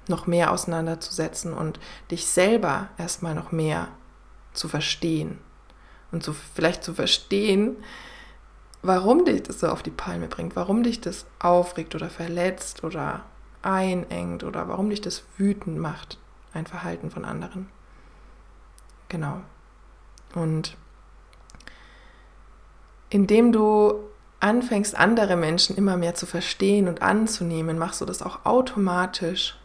noch 0.09 0.27
mehr 0.27 0.51
auseinanderzusetzen 0.51 1.53
und 1.53 1.79
dich 2.11 2.27
selber 2.27 2.89
erstmal 2.99 3.37
noch 3.37 3.53
mehr 3.53 3.87
zu 4.53 4.67
verstehen. 4.67 5.39
Und 6.11 6.25
so 6.25 6.33
vielleicht 6.33 6.83
zu 6.83 6.93
verstehen, 6.93 7.77
warum 8.83 9.25
dich 9.25 9.45
das 9.45 9.61
so 9.61 9.69
auf 9.69 9.85
die 9.85 9.93
Palme 9.93 10.27
bringt, 10.27 10.57
warum 10.57 10.83
dich 10.83 11.01
das 11.01 11.25
aufregt 11.39 11.95
oder 11.95 12.11
verletzt 12.11 12.83
oder 12.83 13.23
einengt 13.63 14.43
oder 14.43 14.67
warum 14.67 14.91
dich 14.91 15.01
das 15.01 15.23
wütend 15.37 15.79
macht, 15.79 16.19
ein 16.53 16.67
Verhalten 16.67 17.13
von 17.13 17.25
anderen. 17.25 17.69
Genau. 19.09 19.41
Und 20.35 20.77
indem 23.09 23.53
du 23.53 24.03
anfängst, 24.43 24.97
andere 24.97 25.37
Menschen 25.37 25.77
immer 25.77 25.97
mehr 25.97 26.15
zu 26.15 26.27
verstehen 26.27 26.89
und 26.89 27.01
anzunehmen, 27.01 27.79
machst 27.79 28.01
du 28.01 28.05
das 28.05 28.23
auch 28.23 28.45
automatisch 28.45 29.57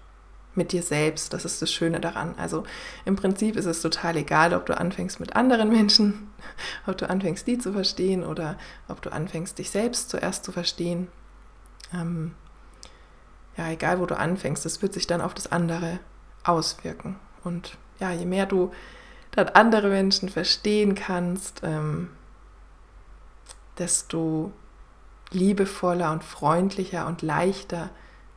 mit 0.53 0.71
dir 0.71 0.83
selbst. 0.83 1.33
Das 1.33 1.45
ist 1.45 1.61
das 1.61 1.71
Schöne 1.71 1.99
daran. 1.99 2.35
Also 2.37 2.63
im 3.05 3.15
Prinzip 3.15 3.55
ist 3.55 3.65
es 3.65 3.81
total 3.81 4.17
egal, 4.17 4.53
ob 4.53 4.65
du 4.65 4.77
anfängst 4.77 5.19
mit 5.19 5.35
anderen 5.35 5.69
Menschen, 5.69 6.31
ob 6.87 6.97
du 6.97 7.09
anfängst, 7.09 7.47
die 7.47 7.57
zu 7.57 7.73
verstehen 7.73 8.23
oder 8.23 8.57
ob 8.87 9.01
du 9.01 9.11
anfängst, 9.11 9.57
dich 9.57 9.71
selbst 9.71 10.09
zuerst 10.09 10.43
zu 10.43 10.51
verstehen. 10.51 11.07
Ähm, 11.93 12.35
ja, 13.55 13.69
egal 13.69 13.99
wo 13.99 14.05
du 14.05 14.17
anfängst, 14.17 14.63
das 14.63 14.81
wird 14.81 14.93
sich 14.93 15.07
dann 15.07 15.21
auf 15.21 15.33
das 15.33 15.51
andere 15.51 15.99
auswirken. 16.43 17.15
Und 17.43 17.77
ja, 17.99 18.11
je 18.11 18.25
mehr 18.25 18.45
du 18.45 18.71
dann 19.31 19.49
andere 19.49 19.89
Menschen 19.89 20.29
verstehen 20.29 20.93
kannst, 20.93 21.61
ähm, 21.63 22.09
desto 23.77 24.51
liebevoller 25.31 26.11
und 26.11 26.23
freundlicher 26.23 27.07
und 27.07 27.21
leichter 27.21 27.89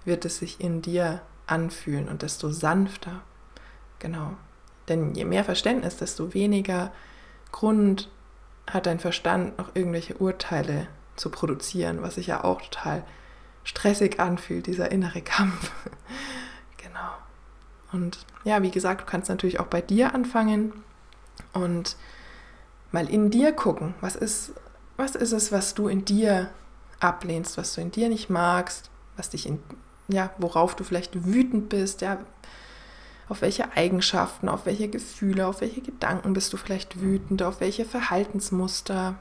wird 0.05 0.25
es 0.25 0.39
sich 0.39 0.61
in 0.61 0.83
dir 0.83 1.21
anfühlen 1.47 2.09
und 2.09 2.23
desto 2.23 2.51
sanfter. 2.51 3.21
Genau. 3.99 4.37
Denn 4.89 5.15
je 5.15 5.25
mehr 5.25 5.45
Verständnis, 5.45 5.97
desto 5.97 6.35
weniger 6.35 6.93
Grund 7.53 8.11
hat 8.69 8.87
dein 8.87 9.01
Verstand 9.01 9.59
noch 9.59 9.75
irgendwelche 9.75 10.15
Urteile 10.15 10.89
zu 11.17 11.31
produzieren, 11.31 12.03
was 12.03 12.15
sich 12.15 12.29
ja 12.29 12.45
auch 12.45 12.63
total 12.63 13.05
stressig 13.65 14.21
anfühlt, 14.21 14.67
dieser 14.67 14.91
innere 14.91 15.21
Kampf. 15.21 15.71
genau. 16.77 17.11
Und 17.93 18.25
ja, 18.45 18.63
wie 18.63 18.71
gesagt, 18.71 19.03
du 19.03 19.05
kannst 19.05 19.29
natürlich 19.29 19.61
auch 19.61 19.67
bei 19.67 19.81
dir 19.81 20.15
anfangen 20.15 20.73
und 21.53 21.97
mal 22.93 23.09
in 23.09 23.31
dir 23.31 23.53
gucken, 23.53 23.95
was 24.01 24.17
ist, 24.17 24.53
was 24.97 25.15
ist 25.15 25.33
es, 25.33 25.53
was 25.53 25.75
du 25.75 25.89
in 25.89 26.05
dir 26.05 26.51
ablehnst, 27.01 27.57
was 27.57 27.75
du 27.75 27.81
in 27.81 27.91
dir 27.91 28.09
nicht 28.09 28.31
magst, 28.31 28.91
was 29.17 29.31
dich 29.31 29.47
in 29.47 29.59
ja, 30.13 30.31
worauf 30.39 30.75
du 30.75 30.85
vielleicht 30.85 31.25
wütend 31.25 31.69
bist, 31.69 32.01
ja, 32.01 32.19
auf 33.29 33.43
welche 33.43 33.77
Eigenschaften, 33.77 34.49
auf 34.49 34.67
welche 34.67 34.89
Gefühle, 34.89 35.47
auf 35.47 35.61
welche 35.61 35.83
Gedanken 35.83 36.33
bist 36.33 36.53
du 36.53 36.57
vielleicht 36.57 37.01
wütend, 37.01 37.43
auf 37.43 37.61
welche 37.61 37.85
Verhaltensmuster 37.85 39.15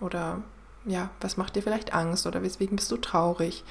oder 0.00 0.42
ja, 0.86 1.10
was 1.20 1.36
macht 1.36 1.56
dir 1.56 1.62
vielleicht 1.62 1.92
Angst 1.92 2.26
oder 2.26 2.42
weswegen 2.42 2.76
bist 2.76 2.90
du 2.90 2.96
traurig? 2.96 3.64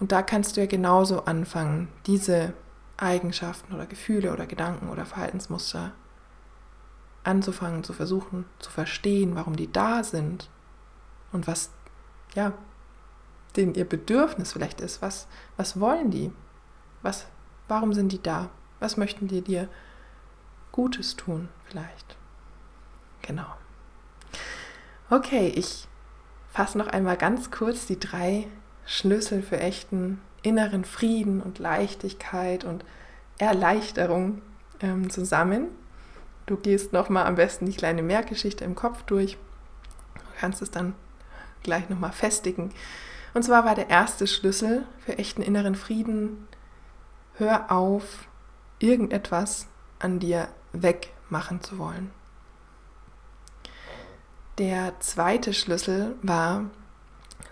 Und 0.00 0.10
da 0.10 0.22
kannst 0.22 0.56
du 0.56 0.60
ja 0.60 0.66
genauso 0.66 1.24
anfangen, 1.26 1.88
diese 2.06 2.54
Eigenschaften 2.96 3.74
oder 3.74 3.86
Gefühle 3.86 4.32
oder 4.32 4.46
Gedanken 4.46 4.88
oder 4.88 5.06
Verhaltensmuster 5.06 5.92
anzufangen, 7.22 7.84
zu 7.84 7.92
versuchen, 7.92 8.46
zu 8.58 8.70
verstehen, 8.70 9.36
warum 9.36 9.54
die 9.54 9.70
da 9.70 10.02
sind 10.02 10.48
und 11.30 11.46
was 11.46 11.70
ja, 12.34 12.52
den 13.56 13.74
ihr 13.74 13.84
Bedürfnis 13.84 14.52
vielleicht 14.52 14.80
ist. 14.80 15.02
Was, 15.02 15.26
was 15.56 15.78
wollen 15.78 16.10
die? 16.10 16.32
Was, 17.02 17.26
warum 17.68 17.92
sind 17.92 18.12
die 18.12 18.22
da? 18.22 18.50
Was 18.80 18.96
möchten 18.96 19.28
die 19.28 19.42
dir 19.42 19.68
Gutes 20.72 21.16
tun 21.16 21.48
vielleicht? 21.64 22.16
Genau. 23.22 23.46
Okay, 25.10 25.52
ich 25.54 25.86
fasse 26.50 26.78
noch 26.78 26.86
einmal 26.86 27.16
ganz 27.16 27.50
kurz 27.50 27.86
die 27.86 28.00
drei 28.00 28.46
Schlüssel 28.84 29.42
für 29.42 29.60
echten 29.60 30.20
inneren 30.42 30.84
Frieden 30.84 31.40
und 31.40 31.58
Leichtigkeit 31.58 32.64
und 32.64 32.84
Erleichterung 33.38 34.42
ähm, 34.80 35.10
zusammen. 35.10 35.68
Du 36.46 36.56
gehst 36.56 36.92
nochmal 36.92 37.26
am 37.26 37.36
besten 37.36 37.66
die 37.66 37.76
kleine 37.76 38.02
Merkgeschichte 38.02 38.64
im 38.64 38.74
Kopf 38.74 39.02
durch. 39.04 39.36
Du 40.14 40.20
kannst 40.40 40.62
es 40.62 40.70
dann 40.70 40.94
gleich 41.62 41.88
nochmal 41.88 42.12
festigen. 42.12 42.72
Und 43.34 43.42
zwar 43.42 43.64
war 43.64 43.74
der 43.74 43.90
erste 43.90 44.26
Schlüssel 44.26 44.86
für 45.04 45.18
echten 45.18 45.42
inneren 45.42 45.74
Frieden, 45.74 46.48
hör 47.34 47.70
auf, 47.70 48.28
irgendetwas 48.78 49.68
an 49.98 50.18
dir 50.18 50.48
wegmachen 50.72 51.62
zu 51.62 51.78
wollen. 51.78 52.10
Der 54.58 54.98
zweite 55.00 55.54
Schlüssel 55.54 56.14
war, 56.22 56.64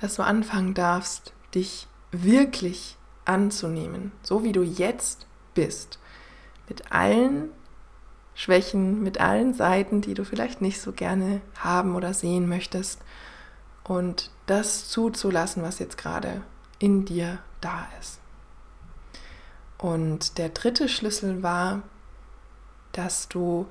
dass 0.01 0.17
du 0.17 0.23
anfangen 0.23 0.75
darfst, 0.75 1.33
dich 1.55 1.87
wirklich 2.13 2.97
anzunehmen, 3.25 4.13
so 4.23 4.45
wie 4.45 4.53
du 4.53 4.63
jetzt 4.63 5.27
bist, 5.55 5.99
mit 6.69 6.93
allen 6.93 7.51
Schwächen, 8.35 9.03
mit 9.03 9.21
allen 9.21 9.55
Seiten, 9.55 10.01
die 10.01 10.15
du 10.15 10.25
vielleicht 10.25 10.61
nicht 10.61 10.81
so 10.81 10.93
gerne 10.93 11.41
haben 11.59 11.95
oder 11.95 12.13
sehen 12.15 12.49
möchtest 12.49 13.01
und 13.85 14.31
das 14.47 14.89
zuzulassen, 14.89 15.63
was 15.63 15.79
jetzt 15.79 15.99
gerade 15.99 16.43
in 16.79 17.05
dir 17.05 17.39
da 17.61 17.87
ist. 18.01 18.21
Und 19.79 20.39
der 20.39 20.51
dritte 20.51 20.89
Schlüssel 20.89 21.43
war, 21.43 21.83
dass 22.93 23.29
du, 23.29 23.67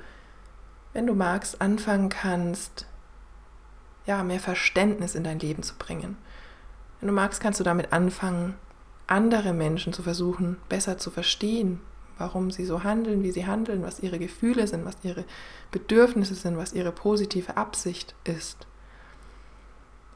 wenn 0.94 1.06
du 1.06 1.14
magst, 1.14 1.62
anfangen 1.62 2.10
kannst, 2.10 2.88
ja, 4.06 4.24
mehr 4.24 4.40
Verständnis 4.40 5.14
in 5.14 5.24
dein 5.24 5.40
Leben 5.40 5.62
zu 5.62 5.76
bringen. 5.76 6.18
Wenn 7.00 7.08
du 7.08 7.14
magst, 7.14 7.42
kannst 7.42 7.60
du 7.60 7.64
damit 7.64 7.94
anfangen, 7.94 8.56
andere 9.06 9.54
Menschen 9.54 9.94
zu 9.94 10.02
versuchen, 10.04 10.58
besser 10.68 10.98
zu 10.98 11.12
verstehen, 11.12 11.80
warum 12.18 12.52
sie 12.52 12.66
so 12.66 12.84
handeln, 12.84 13.24
wie 13.24 13.32
sie 13.32 13.48
handeln, 13.48 13.84
was 13.84 14.00
ihre 14.00 14.20
Gefühle 14.20 14.68
sind, 14.68 14.86
was 14.86 14.98
ihre 15.04 15.26
Bedürfnisse 15.72 16.36
sind, 16.36 16.58
was 16.58 16.74
ihre 16.74 16.92
positive 16.92 17.56
Absicht 17.56 18.16
ist. 18.24 18.68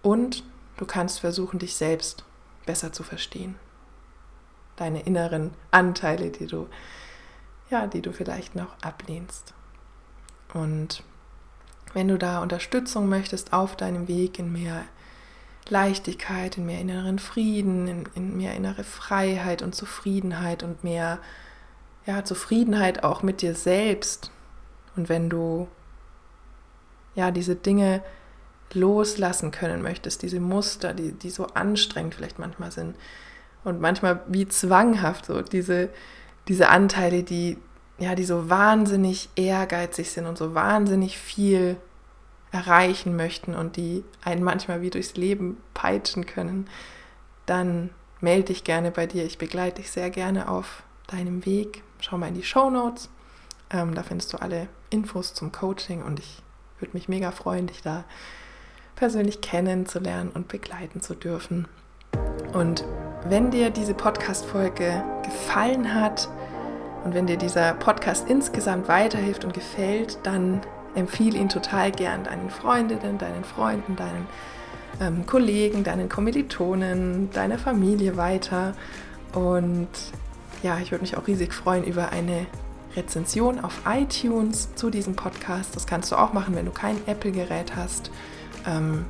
Und 0.03 0.43
du 0.77 0.85
kannst 0.85 1.21
versuchen, 1.21 1.57
dich 1.57 1.75
selbst 1.75 2.23
besser 2.67 2.91
zu 2.91 3.01
verstehen. 3.01 3.55
Deine 4.75 5.01
inneren 5.01 5.51
Anteile, 5.71 6.29
die 6.29 6.45
du, 6.45 6.67
ja, 7.71 7.87
die 7.87 8.01
du 8.01 8.11
vielleicht 8.13 8.55
noch 8.55 8.75
ablehnst. 8.81 9.55
Und 10.53 11.03
wenn 11.93 12.07
du 12.07 12.17
da 12.17 12.41
Unterstützung 12.41 13.09
möchtest 13.09 13.53
auf 13.53 13.75
deinem 13.75 14.07
Weg 14.07 14.37
in 14.37 14.51
mehr 14.51 14.83
Leichtigkeit, 15.69 16.57
in 16.57 16.65
mehr 16.65 16.81
inneren 16.81 17.19
Frieden, 17.19 17.87
in, 17.87 18.09
in 18.15 18.37
mehr 18.37 18.55
innere 18.55 18.83
Freiheit 18.83 19.61
und 19.61 19.73
Zufriedenheit 19.73 20.63
und 20.63 20.83
mehr 20.83 21.19
ja, 22.05 22.25
Zufriedenheit 22.25 23.03
auch 23.03 23.23
mit 23.23 23.41
dir 23.41 23.55
selbst. 23.55 24.31
Und 24.95 25.07
wenn 25.07 25.29
du 25.29 25.67
ja 27.15 27.31
diese 27.31 27.55
Dinge 27.55 28.03
loslassen 28.75 29.51
können 29.51 29.81
möchtest, 29.81 30.21
diese 30.21 30.39
Muster, 30.39 30.93
die, 30.93 31.11
die 31.11 31.29
so 31.29 31.47
anstrengend 31.47 32.15
vielleicht 32.15 32.39
manchmal 32.39 32.71
sind 32.71 32.95
und 33.63 33.79
manchmal 33.81 34.21
wie 34.27 34.47
zwanghaft, 34.47 35.25
so 35.25 35.41
diese, 35.41 35.89
diese 36.47 36.69
Anteile, 36.69 37.23
die, 37.23 37.57
ja, 37.97 38.15
die 38.15 38.25
so 38.25 38.49
wahnsinnig 38.49 39.29
ehrgeizig 39.35 40.11
sind 40.11 40.25
und 40.25 40.37
so 40.37 40.53
wahnsinnig 40.53 41.17
viel 41.17 41.77
erreichen 42.51 43.15
möchten 43.15 43.55
und 43.55 43.77
die 43.77 44.03
einen 44.23 44.43
manchmal 44.43 44.81
wie 44.81 44.91
durchs 44.91 45.15
Leben 45.15 45.57
peitschen 45.73 46.25
können, 46.25 46.67
dann 47.45 47.89
melde 48.21 48.45
dich 48.45 48.63
gerne 48.63 48.91
bei 48.91 49.07
dir. 49.07 49.25
Ich 49.25 49.37
begleite 49.37 49.81
dich 49.81 49.91
sehr 49.91 50.09
gerne 50.09 50.47
auf 50.47 50.83
deinem 51.07 51.45
Weg. 51.45 51.83
Schau 51.99 52.17
mal 52.17 52.27
in 52.27 52.35
die 52.35 52.43
Show 52.43 52.69
Notes. 52.69 53.09
Ähm, 53.69 53.95
da 53.95 54.03
findest 54.03 54.33
du 54.33 54.37
alle 54.37 54.67
Infos 54.91 55.33
zum 55.33 55.51
Coaching 55.51 56.03
und 56.03 56.19
ich 56.19 56.43
würde 56.79 56.93
mich 56.93 57.09
mega 57.09 57.31
freuen, 57.31 57.67
dich 57.67 57.81
da 57.81 58.05
persönlich 59.03 59.41
kennenzulernen 59.41 60.31
und 60.33 60.47
begleiten 60.47 61.01
zu 61.01 61.13
dürfen. 61.13 61.67
Und 62.53 62.85
wenn 63.25 63.51
dir 63.51 63.69
diese 63.69 63.93
Podcast-Folge 63.93 65.03
gefallen 65.25 65.93
hat 65.93 66.29
und 67.03 67.13
wenn 67.13 67.27
dir 67.27 67.35
dieser 67.35 67.73
Podcast 67.73 68.29
insgesamt 68.29 68.87
weiterhilft 68.87 69.43
und 69.43 69.53
gefällt, 69.53 70.19
dann 70.23 70.61
empfehle 70.95 71.37
ihn 71.37 71.49
total 71.49 71.91
gern 71.91 72.23
deinen 72.23 72.49
Freundinnen, 72.49 73.17
deinen 73.17 73.43
Freunden, 73.43 73.97
deinen 73.97 74.25
ähm, 75.01 75.25
Kollegen, 75.25 75.83
deinen 75.83 76.07
Kommilitonen, 76.07 77.29
deiner 77.31 77.57
Familie 77.57 78.15
weiter. 78.15 78.73
Und 79.33 79.89
ja, 80.61 80.77
ich 80.81 80.91
würde 80.91 81.01
mich 81.01 81.17
auch 81.17 81.27
riesig 81.27 81.53
freuen 81.53 81.83
über 81.83 82.13
eine 82.13 82.45
Rezension 82.95 83.59
auf 83.59 83.81
iTunes 83.85 84.73
zu 84.75 84.89
diesem 84.89 85.17
Podcast. 85.17 85.75
Das 85.75 85.87
kannst 85.87 86.09
du 86.13 86.15
auch 86.15 86.31
machen, 86.31 86.55
wenn 86.55 86.63
du 86.63 86.71
kein 86.71 86.95
Apple-Gerät 87.05 87.75
hast. 87.75 88.09
Ähm, 88.65 89.05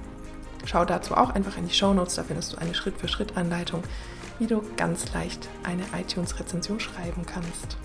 schau 0.66 0.86
dazu 0.86 1.16
auch 1.16 1.30
einfach 1.32 1.58
in 1.58 1.68
die 1.68 1.74
Show 1.74 1.94
Notes, 1.94 2.16
da 2.16 2.24
findest 2.24 2.54
du 2.54 2.58
eine 2.58 2.74
Schritt-für-Schritt-Anleitung, 2.74 3.84
wie 4.40 4.48
du 4.48 4.64
ganz 4.78 5.14
leicht 5.14 5.50
eine 5.64 5.84
iTunes-Rezension 6.00 6.80
schreiben 6.80 7.26
kannst. 7.26 7.78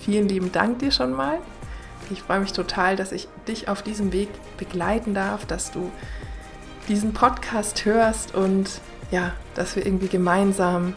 Vielen 0.00 0.28
lieben 0.28 0.52
Dank 0.52 0.80
dir 0.80 0.90
schon 0.90 1.12
mal. 1.12 1.38
Ich 2.10 2.22
freue 2.22 2.40
mich 2.40 2.52
total, 2.52 2.96
dass 2.96 3.12
ich 3.12 3.28
dich 3.46 3.68
auf 3.68 3.82
diesem 3.82 4.12
Weg 4.12 4.28
begleiten 4.56 5.14
darf, 5.14 5.46
dass 5.46 5.70
du 5.70 5.90
diesen 6.88 7.12
Podcast 7.12 7.84
hörst 7.84 8.34
und 8.34 8.80
ja, 9.10 9.32
dass 9.54 9.76
wir 9.76 9.86
irgendwie 9.86 10.08
gemeinsam 10.08 10.94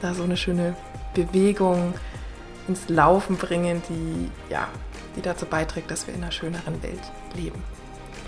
da 0.00 0.14
so 0.14 0.22
eine 0.22 0.36
schöne 0.36 0.76
Bewegung 1.14 1.94
ins 2.68 2.88
Laufen 2.88 3.36
bringen, 3.36 3.82
die 3.88 4.30
ja, 4.52 4.68
die 5.16 5.22
dazu 5.22 5.46
beiträgt, 5.46 5.90
dass 5.90 6.06
wir 6.06 6.14
in 6.14 6.22
einer 6.22 6.32
schöneren 6.32 6.82
Welt 6.82 7.00
leben. 7.34 7.62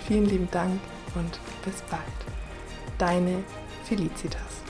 Vielen 0.07 0.25
lieben 0.25 0.49
Dank 0.51 0.79
und 1.15 1.39
bis 1.63 1.81
bald. 1.89 2.01
Deine 2.97 3.43
Felicitas. 3.83 4.61